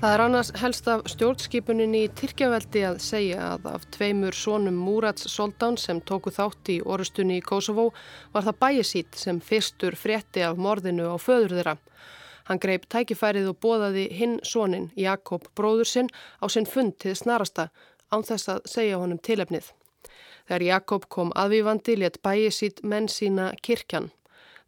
Það 0.04 0.12
er 0.12 0.20
annars 0.20 0.50
helst 0.60 0.88
af 0.92 1.06
stjórnskipuninni 1.08 2.02
í 2.04 2.08
Tyrkjaveldi 2.12 2.82
að 2.84 2.98
segja 3.00 3.44
að 3.54 3.68
af 3.70 3.86
tveimur 3.94 4.36
sónum 4.36 4.76
Múrats 4.76 5.24
Soldán 5.32 5.78
sem 5.80 6.02
tóku 6.04 6.28
þátt 6.28 6.68
í 6.74 6.82
orustunni 6.84 7.38
í 7.40 7.44
Kosovo 7.46 7.86
var 8.34 8.44
það 8.44 8.58
bæjasít 8.66 9.16
sem 9.16 9.38
fyrstur 9.40 9.96
frétti 9.96 10.42
af 10.44 10.60
morðinu 10.60 11.06
á 11.08 11.16
föður 11.16 11.54
þeirra. 11.56 11.74
Hann 12.50 12.60
greip 12.60 12.84
tækifærið 12.92 13.48
og 13.54 13.56
bóðaði 13.64 14.04
hinn 14.18 14.36
sónin, 14.44 14.90
Jakob 14.92 15.48
bróður 15.56 15.88
sinn, 15.88 16.12
á 16.36 16.52
sinn 16.52 16.68
fund 16.68 16.98
til 17.00 17.16
snarasta 17.16 17.70
án 18.12 18.28
þess 18.28 18.52
að 18.58 18.60
segja 18.74 19.00
honum 19.00 19.24
tilefnið. 19.24 19.72
Þegar 20.44 20.66
Jakob 20.68 21.08
kom 21.08 21.32
aðvífandi 21.32 21.96
let 22.02 22.20
bæjasít 22.20 22.84
menn 22.84 23.08
sína 23.08 23.54
kirkjan. 23.64 24.12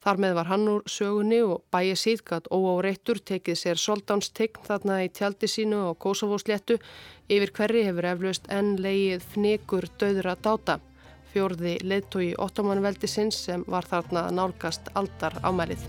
Þar 0.06 0.20
með 0.22 0.34
var 0.38 0.46
hann 0.46 0.68
úr 0.70 0.82
sögunni 0.86 1.38
og 1.42 1.64
bæið 1.74 1.96
síðgat 1.98 2.44
óáreittur 2.54 3.18
tekið 3.26 3.58
sér 3.58 3.80
soldánstegn 3.82 4.62
þarna 4.68 5.00
í 5.02 5.08
tjaldi 5.10 5.50
sínu 5.50 5.80
og 5.88 5.98
Kosovo-sléttu 6.04 6.78
yfir 7.26 7.54
hverri 7.58 7.82
hefur 7.88 8.06
eflaust 8.12 8.46
enn 8.46 8.76
leið 8.78 9.26
fnigur 9.34 9.90
döðra 9.98 10.38
dáta. 10.38 10.78
Fjórði 11.34 11.80
leittói 11.82 12.36
ottomanveldi 12.38 13.10
sinns 13.10 13.42
sem 13.50 13.66
var 13.66 13.90
þarna 13.90 14.28
nálgast 14.30 14.94
aldar 14.94 15.42
ámælið. 15.42 15.82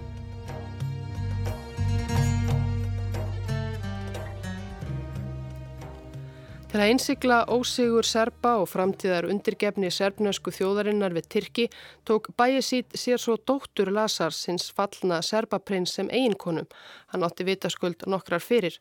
Til 6.67 6.81
að 6.83 6.89
einsikla 6.91 7.35
ósigur 7.47 8.03
serpa 8.03 8.57
og 8.59 8.65
framtíðar 8.67 9.29
undirgefni 9.31 9.87
serbnösku 9.87 10.51
þjóðarinnar 10.51 11.15
við 11.15 11.29
Tyrki 11.31 11.67
tók 12.03 12.27
bæjasít 12.35 12.97
sér 12.99 13.23
svo 13.23 13.37
dóttur 13.39 13.93
Lazars 13.95 14.41
hins 14.49 14.67
fallna 14.75 15.21
serbaprins 15.23 15.95
sem 15.95 16.11
eiginkonum. 16.11 16.67
Hann 17.13 17.23
átti 17.23 17.47
vitaskuld 17.47 18.03
nokkrar 18.11 18.43
fyrir. 18.43 18.75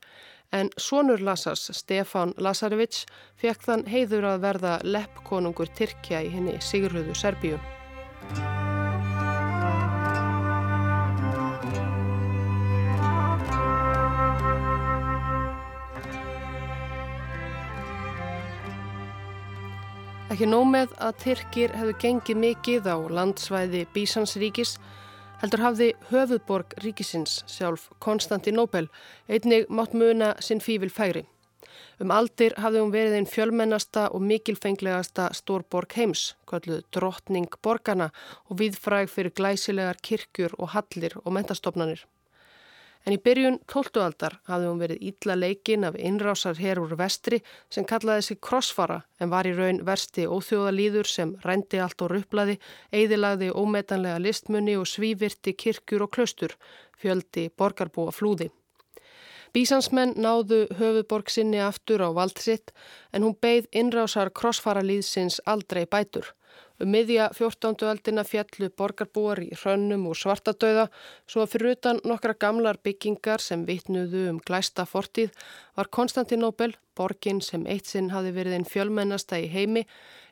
En 0.51 0.71
sonur 0.77 1.23
Lazars, 1.23 1.71
Stefan 1.79 2.35
Lazarevic, 2.43 3.05
fekk 3.39 3.71
þann 3.71 3.87
heiður 3.87 4.33
að 4.35 4.45
verða 4.49 4.77
leppkonungur 4.83 5.71
Tyrkja 5.79 6.27
í 6.27 6.35
henni 6.35 6.59
Sigurðuðu 6.59 7.15
Serbíu. 7.15 7.63
Ekki 20.27 20.47
nómið 20.51 20.91
að 20.99 21.19
Tyrkir 21.23 21.73
hefðu 21.79 21.93
gengið 22.03 22.39
mikið 22.43 22.87
á 22.91 22.99
landsvæði 23.15 23.85
Bísansríkis 23.95 24.73
heldur 25.39 25.63
hafði 25.63 25.87
höfuðborg 26.09 26.75
ríkisins 26.83 27.37
sjálf 27.47 27.85
Konstantinopel 28.03 28.89
einnig 29.31 29.71
mátt 29.71 29.95
muna 29.95 30.33
sinn 30.43 30.59
fývil 30.65 30.91
færi. 30.91 31.23
Um 32.03 32.11
aldir 32.11 32.59
hafði 32.59 32.83
hún 32.83 32.91
verið 32.97 33.15
einn 33.21 33.31
fjölmennasta 33.31 34.09
og 34.11 34.27
mikilfenglegasta 34.27 35.29
stórborg 35.39 35.95
heims, 35.95 36.35
kalluð 36.51 36.83
drottning 36.91 37.47
borgarna 37.63 38.11
og 38.51 38.59
viðfræg 38.59 39.15
fyrir 39.15 39.37
glæsilegar 39.39 40.03
kirkjur 40.03 40.59
og 40.59 40.75
hallir 40.75 41.15
og 41.23 41.39
mentastofnanir. 41.39 42.03
En 43.07 43.15
í 43.15 43.21
byrjun 43.23 43.61
12. 43.71 44.01
aldar 44.03 44.35
hafði 44.51 44.67
hún 44.67 44.81
verið 44.83 45.03
ítla 45.09 45.37
leikin 45.39 45.87
af 45.87 45.95
innrásar 45.95 46.57
hér 46.59 46.81
úr 46.83 46.97
vestri 46.99 47.39
sem 47.71 47.87
kallaði 47.87 48.25
sig 48.27 48.41
krossfara 48.43 48.97
en 49.23 49.31
var 49.31 49.47
í 49.47 49.53
raun 49.55 49.79
versti 49.87 50.25
óþjóðalýður 50.27 51.07
sem 51.13 51.37
rændi 51.45 51.79
allt 51.79 52.03
og 52.03 52.11
rupplaði, 52.11 52.57
eðilagði 52.91 53.53
ómetanlega 53.55 54.19
listmunni 54.25 54.75
og 54.75 54.91
svívirti 54.91 55.55
kirkjur 55.55 56.09
og 56.09 56.17
klöstur, 56.19 56.57
fjöldi 56.99 57.47
borgarbúa 57.55 58.11
flúði. 58.11 58.51
Bísansmenn 59.55 60.19
náðu 60.19 60.65
höfuborg 60.75 61.31
sinni 61.31 61.63
aftur 61.63 62.03
á 62.03 62.11
valdsitt 62.11 62.75
en 63.15 63.23
hún 63.23 63.39
beigð 63.39 63.71
innrásar 63.71 64.35
krossfaralýðsins 64.35 65.39
aldrei 65.47 65.87
bætur. 65.87 66.35
Um 66.77 66.91
miðja 66.93 67.31
14. 67.33 67.87
aldina 67.89 68.21
fjallu 68.29 68.67
borgarbúar 68.77 69.39
í 69.41 69.55
hrönnum 69.57 70.03
og 70.11 70.19
svartadauða 70.21 70.83
svo 71.25 71.47
að 71.47 71.55
fyrir 71.55 71.73
utan 71.73 72.01
nokkra 72.05 72.35
gamlar 72.37 72.77
byggingar 72.85 73.41
sem 73.41 73.63
vittnuðu 73.65 74.27
um 74.29 74.41
glæsta 74.45 74.85
fortíð 74.85 75.33
var 75.79 75.89
Konstantinopel, 75.89 76.75
borgin 76.93 77.41
sem 77.41 77.65
eitt 77.65 77.89
sinn 77.89 78.13
hafi 78.13 78.35
verið 78.37 78.59
einn 78.59 78.69
fjölmennasta 78.69 79.41
í 79.41 79.49
heimi, 79.49 79.87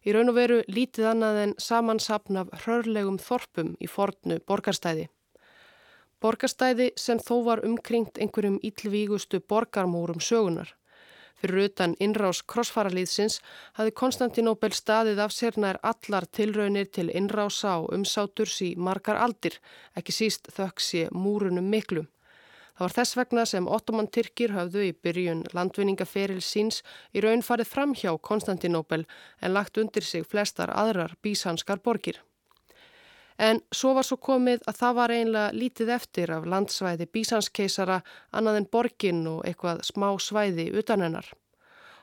í 0.05 0.13
raun 0.13 0.35
og 0.35 0.37
veru 0.37 0.61
lítið 0.69 1.09
annað 1.15 1.41
en 1.47 1.57
samansapn 1.57 2.43
af 2.43 2.53
hrörlegum 2.67 3.17
þorpum 3.25 3.73
í 3.81 3.89
fornu 3.89 4.43
borgarstæði. 4.45 5.09
Borgarstæði 6.21 6.93
sem 7.01 7.25
þó 7.25 7.39
var 7.49 7.65
umkringt 7.65 8.21
einhverjum 8.21 8.61
íllvígustu 8.61 9.41
borgarmórum 9.49 10.21
sögunar. 10.21 10.77
Fyrir 11.45 11.67
utan 11.69 11.93
innrás 12.01 12.39
krossfaralýðsins 12.49 13.35
hafi 13.77 13.93
Konstantinopel 14.01 14.73
staðið 14.73 15.19
af 15.27 15.35
sér 15.37 15.59
nær 15.61 15.77
allar 15.85 16.25
tilraunir 16.33 16.89
til 16.89 17.11
innrása 17.13 17.75
og 17.83 17.91
umsáturs 17.93 18.55
í 18.65 18.71
margar 18.81 19.21
aldir, 19.21 19.59
ekki 19.93 20.17
síst 20.17 20.49
þöggs 20.57 20.89
ég 21.03 21.13
múrunum 21.13 21.69
miklu. 21.69 22.07
Það 22.79 22.87
var 22.87 22.97
þess 22.97 23.19
vegna 23.21 23.45
sem 23.53 23.69
ottoman 23.77 24.09
Tyrkir 24.09 24.57
hafðu 24.57 24.89
í 24.89 24.97
byrjun 24.97 25.45
landvinningaferil 25.53 26.41
síns 26.41 26.81
í 27.13 27.21
raun 27.21 27.45
farið 27.45 27.75
fram 27.77 27.93
hjá 27.93 28.15
Konstantinopel 28.17 29.05
en 29.43 29.53
lagt 29.53 29.77
undir 29.77 30.09
sig 30.09 30.25
flestar 30.25 30.73
aðrar 30.73 31.13
bísanskar 31.21 31.85
borgir. 31.85 32.25
En 33.39 33.61
svo 33.75 33.95
var 33.95 34.07
svo 34.07 34.17
komið 34.23 34.63
að 34.71 34.77
það 34.79 34.99
var 34.99 35.11
einlega 35.11 35.55
lítið 35.55 35.89
eftir 35.97 36.31
af 36.31 36.45
landsvæði 36.47 37.09
bísanskeisara 37.11 38.03
annað 38.31 38.61
en 38.61 38.69
borgin 38.71 39.25
og 39.27 39.41
eitthvað 39.49 39.83
smá 39.83 40.13
svæði 40.23 40.71
utan 40.79 41.03
hennar. 41.03 41.33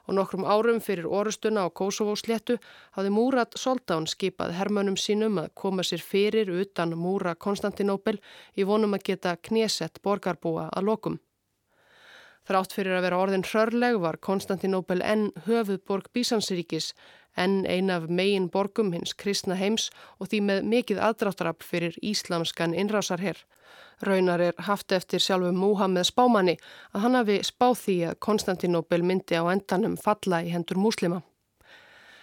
og 0.07 0.15
nokkrum 0.17 0.45
árum 0.45 0.79
fyrir 0.81 1.05
orustuna 1.07 1.63
á 1.63 1.69
Kosovo 1.69 2.15
sléttu 2.15 2.57
hafði 2.97 3.11
Múrat 3.15 3.53
Soldán 3.55 4.07
skipað 4.09 4.55
hermönum 4.57 4.97
sínum 4.97 5.37
að 5.37 5.51
koma 5.55 5.83
sér 5.83 6.01
fyrir 6.01 6.49
utan 6.49 6.97
Múra 6.97 7.35
Konstantinópel 7.35 8.17
í 8.57 8.65
vonum 8.65 8.97
að 8.97 9.05
geta 9.11 9.35
knésett 9.37 10.01
borgarbúa 10.01 10.69
að 10.73 10.87
lokum. 10.89 11.19
Þrátt 12.49 12.73
fyrir 12.73 12.97
að 12.97 13.05
vera 13.05 13.21
orðin 13.21 13.45
hrörleg 13.45 13.99
var 14.01 14.17
Konstantinópel 14.17 15.03
enn 15.05 15.29
höfuðborg 15.45 16.09
Bísansiríkis, 16.11 16.95
enn 17.37 17.65
ein 17.65 17.89
af 17.89 18.09
megin 18.09 18.49
borgum 18.49 18.91
hins 18.93 19.13
kristna 19.13 19.55
heims 19.55 19.89
og 20.19 20.31
því 20.31 20.41
með 20.49 20.69
mikið 20.73 21.01
aðdráttarab 21.07 21.63
fyrir 21.63 21.97
íslamskan 22.01 22.75
innrásarherr. 22.75 23.39
Raunar 24.01 24.41
er 24.41 24.55
haft 24.65 24.91
eftir 24.91 25.21
sjálfu 25.21 25.51
Múhammed 25.53 26.07
spámanni 26.09 26.57
að 26.91 27.03
hann 27.05 27.17
hafi 27.19 27.41
spáð 27.45 27.75
því 27.83 27.97
að 28.09 28.19
Konstantinóbel 28.27 29.03
myndi 29.05 29.37
á 29.37 29.45
endanum 29.53 29.97
falla 29.97 30.41
í 30.41 30.49
hendur 30.53 30.81
múslima. 30.81 31.21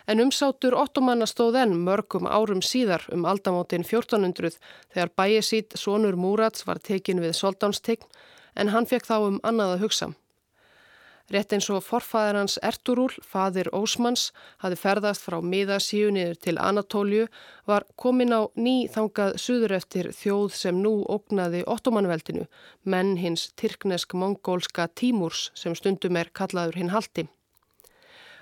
En 0.09 0.23
umsátur 0.25 0.75
ottomanna 0.75 1.27
stóð 1.29 1.59
enn 1.63 1.75
mörgum 1.85 2.27
árum 2.27 2.63
síðar 2.65 3.05
um 3.13 3.27
aldamótin 3.29 3.85
1400 3.85 4.57
þegar 4.95 5.13
bæjesít 5.21 5.77
Sónur 5.77 6.17
Múrats 6.17 6.65
var 6.67 6.81
tekin 6.81 7.21
við 7.21 7.37
soldánstegn 7.37 8.09
en 8.57 8.73
hann 8.73 8.89
fekk 8.89 9.07
þá 9.07 9.17
um 9.27 9.39
annað 9.45 9.75
að 9.77 9.85
hugsa. 9.85 10.09
Rétt 11.29 11.53
eins 11.53 11.67
og 11.69 11.83
forfæðar 11.85 12.39
hans 12.41 12.57
Erturúl, 12.65 13.13
fadir 13.21 13.69
Ósmanns, 13.77 14.31
hafi 14.65 14.79
ferðast 14.81 15.27
frá 15.27 15.37
miðasíu 15.45 16.09
niður 16.15 16.39
til 16.41 16.57
Anatóliu, 16.57 17.27
var 17.69 17.85
komin 18.01 18.33
á 18.33 18.49
ný 18.57 18.89
þangað 18.89 19.37
suður 19.45 19.77
eftir 19.77 20.09
þjóð 20.17 20.57
sem 20.57 20.81
nú 20.81 20.95
ógnaði 21.05 21.65
ottomanveldinu, 21.69 22.47
menn 22.85 23.19
hins 23.21 23.51
tyrknesk-mongólska 23.61 24.89
Tímúrs 24.97 25.51
sem 25.55 25.77
stundum 25.77 26.17
er 26.17 26.33
kallaður 26.33 26.81
hinn 26.81 26.95
haldi. 26.97 27.29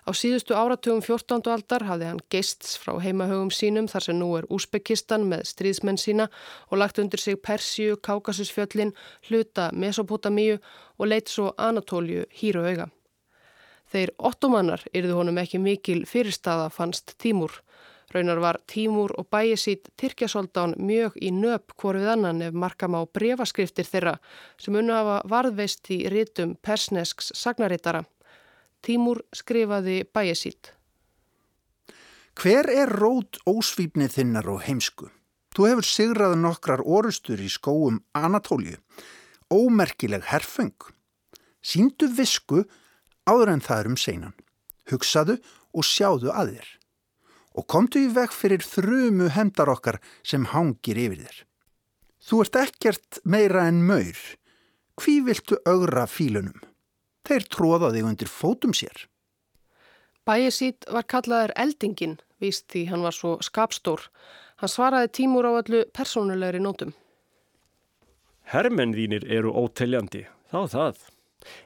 Á 0.07 0.15
síðustu 0.15 0.55
áratugum 0.55 1.01
14. 1.03 1.49
aldar 1.51 1.83
hafði 1.83 2.07
hann 2.07 2.21
geists 2.31 2.77
frá 2.79 2.93
heimahögum 3.03 3.49
sínum 3.51 3.89
þar 3.91 4.05
sem 4.05 4.15
nú 4.21 4.29
er 4.39 4.47
Úsbekistan 4.55 5.25
með 5.27 5.43
stríðsmenn 5.51 5.99
sína 5.99 6.29
og 6.71 6.79
lagt 6.79 7.01
undir 7.03 7.19
sig 7.19 7.41
Persíu, 7.43 7.97
Kákasusfjöllin, 7.99 8.95
hluta 9.27 9.73
Mesopotamíu 9.75 10.61
og 10.99 11.11
leitt 11.11 11.35
svo 11.35 11.51
Anatóliu 11.59 12.23
hýru 12.31 12.63
auga. 12.63 12.87
Þeir 13.91 14.15
ottomannar 14.31 14.87
yrðu 14.95 15.19
honum 15.19 15.43
ekki 15.43 15.59
mikil 15.59 16.05
fyrirstaða 16.07 16.71
fannst 16.71 17.17
Tímúr. 17.19 17.59
Raunar 18.15 18.39
var 18.39 18.63
Tímúr 18.71 19.11
og 19.19 19.27
bæjisít 19.35 19.91
Tyrkjasoldán 19.99 20.79
mjög 20.79 21.19
í 21.19 21.35
nöp 21.35 21.75
hvorfið 21.75 22.13
annan 22.15 22.47
ef 22.47 22.55
markam 22.55 22.95
á 22.95 23.03
brefaskriftir 23.03 23.91
þeirra 23.91 24.21
sem 24.55 24.79
unna 24.79 25.03
hafa 25.03 25.23
varðveist 25.35 25.91
í 25.91 26.05
rítum 26.15 26.55
persnesks 26.63 27.35
sagnarittara. 27.35 28.07
Tímur 28.87 29.25
skrifaði 29.35 30.05
bæjesít. 30.15 30.71
Hver 32.39 32.69
er 32.71 32.93
rót 33.01 33.41
ósvífnið 33.49 34.13
þinnar 34.15 34.47
og 34.53 34.61
heimsku? 34.63 35.09
Þú 35.57 35.67
hefur 35.71 35.89
sigrað 35.89 36.35
nokkrar 36.39 36.83
orustur 36.85 37.41
í 37.43 37.49
skóum 37.51 37.99
Anatólju. 38.15 38.77
Ómerkileg 39.51 40.29
herfeng. 40.31 40.77
Sýndu 41.65 42.11
visku 42.15 42.63
áður 43.27 43.55
en 43.57 43.65
það 43.65 43.81
er 43.81 43.91
um 43.91 43.99
seinan. 43.99 44.37
Hugsaðu 44.93 45.41
og 45.75 45.89
sjáðu 45.89 46.31
að 46.31 46.55
þér. 46.55 46.71
Og 47.57 47.67
komdu 47.73 48.05
í 48.05 48.13
veg 48.13 48.31
fyrir 48.37 48.63
þrumu 48.63 49.33
hendar 49.35 49.73
okkar 49.73 49.99
sem 50.23 50.47
hangir 50.53 51.01
yfir 51.09 51.25
þér. 51.25 51.43
Þú 52.23 52.43
ert 52.45 52.63
ekkert 52.63 53.21
meira 53.25 53.67
en 53.67 53.83
maur. 53.89 54.23
Hví 55.01 55.19
viltu 55.27 55.59
augra 55.67 56.07
fílunum? 56.07 56.61
Þeir 57.27 57.47
tróða 57.51 57.91
þig 57.95 58.07
undir 58.07 58.31
fótum 58.31 58.75
sér. 58.77 59.07
Bæjesít 60.27 60.87
var 60.91 61.07
kallaður 61.11 61.53
Eldingin, 61.59 62.17
víst 62.43 62.69
því 62.71 62.87
hann 62.91 63.05
var 63.07 63.15
svo 63.15 63.37
skapstór. 63.43 64.07
Hann 64.63 64.73
svaraði 64.73 65.13
tímur 65.21 65.47
á 65.47 65.53
allu 65.59 65.83
persónulegri 65.95 66.63
nótum. 66.63 66.95
Hermenn 68.47 68.95
þínir 68.95 69.27
eru 69.27 69.53
óteljandi, 69.55 70.25
þá 70.51 70.61
það. 70.71 71.05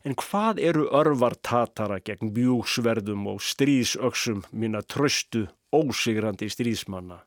En 0.04 0.16
hvað 0.16 0.60
eru 0.64 0.86
örvar 0.96 1.36
tatara 1.44 2.00
gegn 2.04 2.32
bjúksverðum 2.36 3.28
og 3.32 3.40
stríðsöksum 3.44 4.42
minna 4.50 4.82
tröstu, 4.82 5.46
ósigrandi 5.72 6.50
stríðsmanna? 6.52 7.20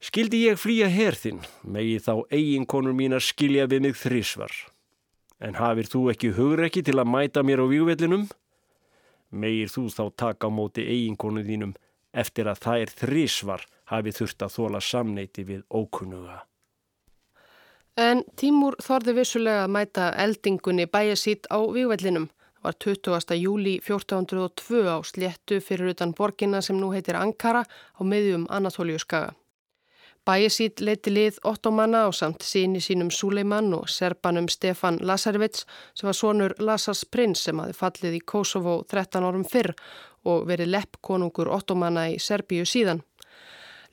Skildi 0.00 0.44
ég 0.44 0.60
flýja 0.60 0.88
herðinn, 0.92 1.40
megi 1.64 1.98
þá 2.04 2.28
eiginkonur 2.30 2.96
mína 2.96 3.20
skilja 3.20 3.64
við 3.68 3.88
mig 3.88 3.96
þrísvar. 3.96 4.52
En 5.40 5.56
hafir 5.58 5.88
þú 5.92 6.02
ekki 6.12 6.32
hugrekki 6.36 6.82
til 6.86 6.96
að 6.96 7.10
mæta 7.12 7.42
mér 7.44 7.60
á 7.60 7.66
výgvellinum? 7.68 8.26
Megir 9.36 9.68
þú 9.68 9.88
þá 9.92 10.04
taka 10.16 10.48
á 10.48 10.50
móti 10.50 10.86
eiginkonu 10.86 11.42
þínum 11.44 11.74
eftir 12.16 12.48
að 12.48 12.62
þær 12.64 12.92
þrísvar 13.00 13.66
hafi 13.92 14.14
þurft 14.16 14.44
að 14.46 14.54
þóla 14.56 14.80
samneiti 14.80 15.44
við 15.44 15.64
ókunnuga. 15.68 16.40
En 17.96 18.22
Tímur 18.36 18.76
þorði 18.84 19.16
vissulega 19.16 19.64
að 19.64 19.72
mæta 19.72 20.08
eldingunni 20.20 20.84
bæjasít 20.88 21.48
á 21.52 21.60
výgvellinum. 21.60 22.28
Það 22.56 22.66
var 22.66 22.76
20. 22.82 23.36
júli 23.40 23.74
1402 23.80 24.82
á 24.88 24.96
sléttu 25.04 25.60
fyrir 25.60 25.92
utan 25.92 26.12
borginna 26.16 26.60
sem 26.64 26.76
nú 26.80 26.90
heitir 26.92 27.16
Ankara 27.16 27.62
á 27.64 28.00
miðjum 28.04 28.48
Anatóliu 28.50 28.98
skaga. 30.26 30.34
Bæjisít 30.34 30.80
leiti 30.80 31.10
lið 31.10 31.38
ottomanna 31.44 32.06
á 32.06 32.12
samt 32.12 32.42
síni 32.42 32.80
sínum 32.80 33.10
Suleiman 33.10 33.72
og 33.74 33.88
serbanum 33.88 34.48
Stefan 34.48 34.98
Lasarevits 35.00 35.66
sem 35.94 36.06
var 36.06 36.14
sonur 36.14 36.54
Lasars 36.58 37.04
prins 37.04 37.44
sem 37.44 37.58
hafi 37.58 37.72
fallið 37.72 38.16
í 38.16 38.24
Kosovo 38.26 38.84
13 38.88 39.22
árum 39.22 39.44
fyrr 39.44 39.74
og 40.24 40.46
verið 40.48 40.72
lepp 40.72 40.96
konungur 41.00 41.48
ottomanna 41.48 42.08
í 42.10 42.18
Serbíu 42.18 42.64
síðan. 42.64 43.02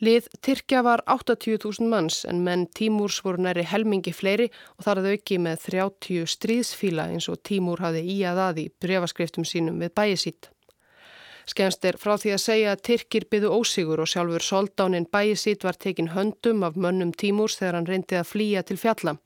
Lið 0.01 0.27
Tyrkja 0.41 0.81
var 0.83 1.03
80.000 1.07 1.87
manns 1.87 2.25
en 2.25 2.43
menn 2.43 2.67
Tímúrs 2.67 3.21
voru 3.23 3.41
næri 3.41 3.63
helmingi 3.63 4.11
fleiri 4.11 4.49
og 4.77 4.83
þar 4.83 4.99
að 4.99 5.11
auki 5.13 5.37
með 5.37 5.69
30 5.69 6.25
stríðsfíla 6.27 7.11
eins 7.13 7.29
og 7.29 7.43
Tímúr 7.43 7.79
hafi 7.79 8.01
í 8.01 8.23
að 8.25 8.41
að 8.47 8.59
í 8.65 8.69
brefaskriftum 8.81 9.45
sínum 9.45 9.79
við 9.79 9.93
bæjisít. 9.95 10.49
Skemst 11.49 11.83
er 11.85 11.97
frá 11.99 12.15
því 12.15 12.31
að 12.35 12.41
segja 12.43 12.71
að 12.73 12.83
Tyrkir 12.87 13.25
byðu 13.31 13.51
ósigur 13.51 14.03
og 14.03 14.09
sjálfur 14.09 14.45
soldánin 14.45 15.07
bæjisít 15.11 15.65
var 15.67 15.75
tekin 15.75 16.13
höndum 16.15 16.63
af 16.63 16.79
mönnum 16.79 17.11
tímúrs 17.11 17.57
þegar 17.59 17.79
hann 17.79 17.89
reyndi 17.89 18.19
að 18.19 18.29
flýja 18.31 18.63
til 18.63 18.79
fjalla. 18.79 19.17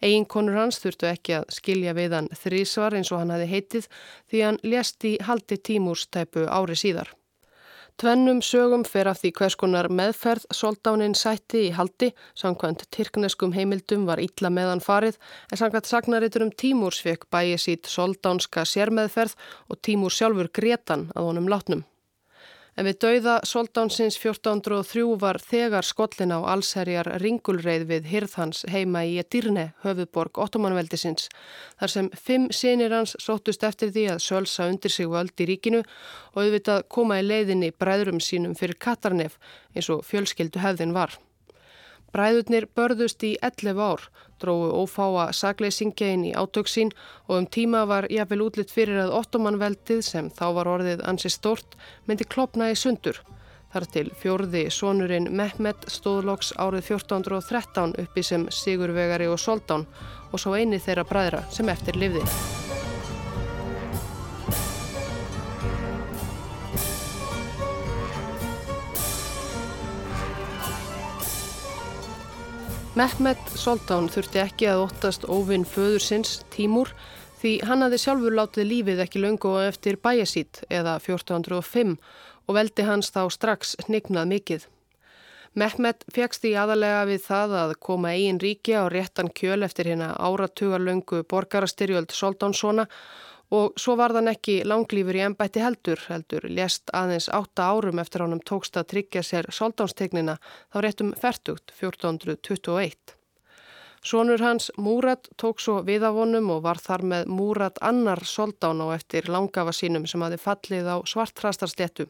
Eginkonur 0.00 0.56
hans 0.56 0.80
þurftu 0.80 1.10
ekki 1.10 1.36
að 1.36 1.48
skilja 1.52 1.94
við 1.96 2.16
hann 2.16 2.32
þrísvar 2.42 2.96
eins 2.96 3.12
og 3.12 3.20
hann 3.20 3.34
hafi 3.34 3.50
heitið 3.52 3.88
því 4.32 4.44
hann 4.46 4.60
lést 4.64 5.04
í 5.04 5.16
haldi 5.28 5.60
tímúrs 5.60 6.08
tæpu 6.08 6.48
ári 6.48 6.78
síðar. 6.80 7.12
Tvennum 8.00 8.38
sögum 8.40 8.80
fer 8.88 9.10
af 9.10 9.18
því 9.20 9.30
hvers 9.36 9.54
konar 9.60 9.90
meðferð 9.92 10.46
soldánin 10.56 11.12
sætti 11.12 11.66
í 11.66 11.72
haldi, 11.76 12.08
samkvæmt 12.32 12.86
tyrkneskum 12.96 13.52
heimildum 13.52 14.06
var 14.08 14.22
ítla 14.24 14.48
meðan 14.48 14.80
farið, 14.80 15.18
en 15.52 15.60
samkvæmt 15.60 15.90
sagnaritur 15.90 16.46
um 16.46 16.52
Tímúrs 16.62 17.02
fekk 17.04 17.28
bæið 17.28 17.58
sít 17.60 17.92
soldánska 17.92 18.64
sérmeðferð 18.64 19.36
og 19.68 19.82
Tímúr 19.84 20.16
sjálfur 20.16 20.48
gretan 20.48 21.10
að 21.12 21.28
honum 21.28 21.52
látnum. 21.52 21.84
En 22.80 22.86
við 22.88 22.96
dauða 23.04 23.32
soldánsins 23.44 24.14
1403 24.16 25.02
var 25.20 25.36
þegar 25.44 25.84
skollin 25.84 26.30
á 26.32 26.40
allsherjar 26.48 27.10
ringulreið 27.20 27.82
við 27.90 28.06
hirðhans 28.08 28.62
heima 28.72 29.02
í 29.04 29.18
Edirne, 29.20 29.66
höfuborg 29.82 30.40
Ottomanveldisins, 30.40 31.26
þar 31.76 31.92
sem 31.92 32.08
fimm 32.16 32.46
sinir 32.56 32.94
hans 32.96 33.12
sóttust 33.20 33.66
eftir 33.68 33.92
því 33.92 34.06
að 34.14 34.22
sölsa 34.24 34.70
undir 34.72 34.94
sig 34.94 35.10
völd 35.12 35.44
í 35.44 35.50
ríkinu 35.50 35.82
og 35.84 36.40
auðvitað 36.40 36.86
koma 36.96 37.20
í 37.20 37.26
leiðinni 37.26 37.68
bræðrum 37.76 38.22
sínum 38.24 38.56
fyrir 38.56 38.80
Katarnef 38.80 39.36
eins 39.76 39.92
og 39.92 40.00
fjölskyldu 40.08 40.64
hefðin 40.64 40.96
var. 40.96 41.18
Bræðurnir 42.16 42.64
börðust 42.72 43.20
í 43.28 43.34
11 43.44 43.76
ár, 43.76 44.08
dróðu 44.42 44.70
ófáa 44.82 45.30
sagleysingjain 45.36 46.24
í 46.30 46.32
átöksín 46.34 46.92
og 47.28 47.36
um 47.38 47.46
tíma 47.46 47.84
var 47.88 48.08
jáfnvel 48.10 48.46
útlitt 48.46 48.72
fyrir 48.74 49.02
að 49.04 49.14
ottomanveldið 49.20 50.00
sem 50.06 50.30
þá 50.30 50.46
var 50.58 50.72
orðið 50.76 51.04
ansi 51.06 51.30
stort 51.32 51.76
myndi 52.08 52.26
klopna 52.28 52.70
í 52.72 52.78
sundur. 52.78 53.20
Þar 53.70 53.86
til 53.94 54.08
fjörði 54.18 54.64
sonurinn 54.74 55.28
Mehmet 55.38 55.86
stóðloks 55.94 56.50
árið 56.58 56.90
1413 56.96 57.94
uppi 58.02 58.24
sem 58.26 58.48
Sigurvegari 58.50 59.30
og 59.30 59.38
Soldán 59.38 59.86
og 60.32 60.42
svo 60.42 60.56
eini 60.58 60.82
þeirra 60.82 61.06
bræðra 61.06 61.46
sem 61.54 61.70
eftir 61.70 62.00
livði. 62.00 62.26
Mehmet 72.98 73.38
Soldán 73.54 74.08
þurfti 74.10 74.40
ekki 74.42 74.66
að 74.66 74.80
óttast 74.88 75.22
óvinn 75.30 75.62
föður 75.62 76.02
sinns, 76.02 76.40
Tímur, 76.50 76.88
því 77.38 77.52
hann 77.68 77.84
hafði 77.84 78.00
sjálfur 78.02 78.34
látið 78.34 78.66
lífið 78.66 79.02
ekki 79.04 79.22
löngu 79.22 79.52
eftir 79.62 80.00
bæjasít 80.02 80.64
eða 80.66 80.96
1405 80.98 81.94
og 82.50 82.58
veldi 82.58 82.88
hans 82.88 83.12
þá 83.14 83.20
strax 83.30 83.76
hnignað 83.86 84.28
mikið. 84.32 84.66
Mehmet 85.54 86.02
fegst 86.10 86.42
í 86.50 86.56
aðalega 86.58 87.06
við 87.12 87.22
það 87.28 87.56
að 87.60 87.78
koma 87.86 88.10
eigin 88.10 88.42
ríkja 88.42 88.82
og 88.82 88.92
réttan 88.96 89.30
kjöl 89.30 89.62
eftir 89.66 89.92
hérna 89.92 90.10
áratugarlöngu 90.18 91.22
borgarastyrjöld 91.30 92.10
Soldánssona 92.10 92.90
Og 92.90 92.90
svo 93.50 93.96
var 93.98 94.14
þann 94.14 94.30
ekki 94.30 94.60
langlýfur 94.62 95.16
í 95.18 95.22
ennbætti 95.26 95.62
heldur, 95.62 96.00
heldur 96.06 96.44
lést 96.46 96.90
aðeins 96.94 97.26
átta 97.34 97.66
árum 97.74 97.98
eftir 97.98 98.22
ánum 98.22 98.42
tókst 98.46 98.78
að 98.78 98.90
tryggja 98.92 99.24
sér 99.26 99.48
soldánstegnina 99.50 100.36
þá 100.70 100.76
réttum 100.84 101.14
færtugt 101.18 101.74
1421. 101.74 103.16
Sónur 104.00 104.40
hans 104.40 104.70
Múrat 104.78 105.28
tók 105.36 105.60
svo 105.60 105.82
viðavonum 105.84 106.46
og 106.54 106.62
var 106.64 106.78
þar 106.80 107.02
með 107.04 107.26
Múrat 107.28 107.76
annar 107.84 108.22
soldán 108.24 108.80
á 108.80 108.94
eftir 108.94 109.28
langafa 109.28 109.74
sínum 109.76 110.06
sem 110.08 110.22
hafi 110.24 110.38
fallið 110.40 110.86
á 110.88 110.96
svartrastarstjettum, 111.04 112.08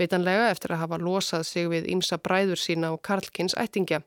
vitanlega 0.00 0.48
eftir 0.50 0.74
að 0.74 0.82
hafa 0.86 0.98
losað 0.98 1.44
sig 1.46 1.68
við 1.70 1.86
ymsa 1.94 2.18
bræður 2.18 2.58
sína 2.58 2.90
og 2.96 3.04
Karlkins 3.06 3.54
ættingja. 3.54 4.00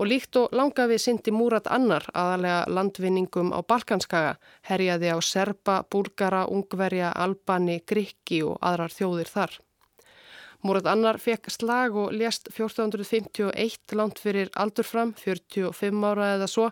Og 0.00 0.08
líkt 0.08 0.36
og 0.40 0.54
langafi 0.56 0.96
syndi 0.96 1.32
Múrat 1.36 1.66
annar 1.68 2.06
aðalega 2.16 2.60
landvinningum 2.72 3.50
á 3.52 3.60
Balkanskaga, 3.60 4.38
herjaði 4.64 5.10
á 5.12 5.18
Serba, 5.20 5.82
Búlgara, 5.92 6.46
Ungverja, 6.48 7.10
Albani, 7.12 7.82
Grikki 7.84 8.40
og 8.48 8.56
aðrar 8.64 8.94
þjóðir 8.96 9.28
þar. 9.28 9.58
Múrat 10.64 10.88
Annar 10.88 11.16
fekk 11.20 11.48
slag 11.52 11.94
og 11.96 12.14
lést 12.16 12.48
1451 12.48 13.94
langt 13.96 14.18
fyrir 14.20 14.48
aldur 14.56 14.88
fram, 14.88 15.12
45 15.16 16.04
ára 16.04 16.34
eða 16.34 16.48
svo, 16.48 16.70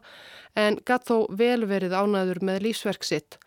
en 0.57 0.81
gatt 0.89 1.09
þó 1.09 1.29
vel 1.29 1.69
verið 1.69 1.97
ánaður 1.97 2.41
með 2.45 2.67
lífsverk 2.67 3.05
sitt. 3.05 3.39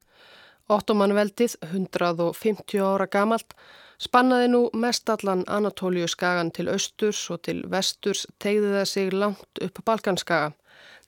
Ottomanveldið, 0.70 1.58
150 1.74 2.86
ára 2.86 3.10
gamalt, 3.10 3.54
spannaði 4.02 4.48
nú 4.50 4.62
mestallan 4.74 5.44
Anatóliu 5.48 6.08
skagan 6.10 6.50
til 6.52 6.70
austurs 6.74 7.22
og 7.34 7.44
til 7.46 7.62
vesturs 7.70 8.26
tegði 8.42 8.74
það 8.76 8.88
sig 8.90 9.14
langt 9.14 9.62
upp 9.62 9.82
Balkanskaga. 9.86 10.52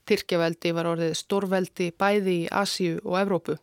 Tyrkjaveldi 0.05 0.73
var 0.75 0.89
orðið 0.91 1.13
stórveldi 1.17 1.91
bæði 1.97 2.35
í 2.43 2.47
Asíu 2.51 2.99
og 3.03 3.17
Evrópu. 3.21 3.55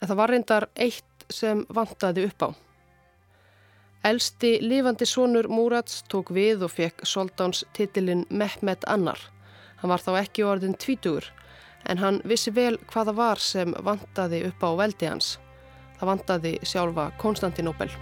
En 0.00 0.08
það 0.08 0.20
var 0.22 0.32
reyndar 0.32 0.68
eitt 0.74 1.26
sem 1.30 1.64
vantaði 1.68 2.28
upp 2.30 2.44
á. 2.46 2.50
Elsti 4.10 4.54
lifandi 4.62 5.04
sonur 5.04 5.50
Múrats 5.52 6.00
tók 6.08 6.30
við 6.32 6.64
og 6.64 6.72
fekk 6.72 7.04
Soldáns 7.04 7.66
titilinn 7.76 8.24
Mehmet 8.30 8.86
Annar. 8.88 9.20
Hann 9.82 9.92
var 9.92 10.00
þá 10.00 10.14
ekki 10.22 10.46
orðin 10.48 10.78
tvítugur 10.80 11.28
en 11.84 12.00
hann 12.00 12.22
vissi 12.24 12.52
vel 12.56 12.78
hvaða 12.92 13.16
var 13.16 13.40
sem 13.40 13.74
vantaði 13.84 14.46
upp 14.48 14.64
á 14.64 14.70
veldi 14.80 15.10
hans. 15.12 15.34
Það 15.98 16.10
vantaði 16.14 16.54
sjálfa 16.64 17.10
Konstantinopel. 17.20 17.92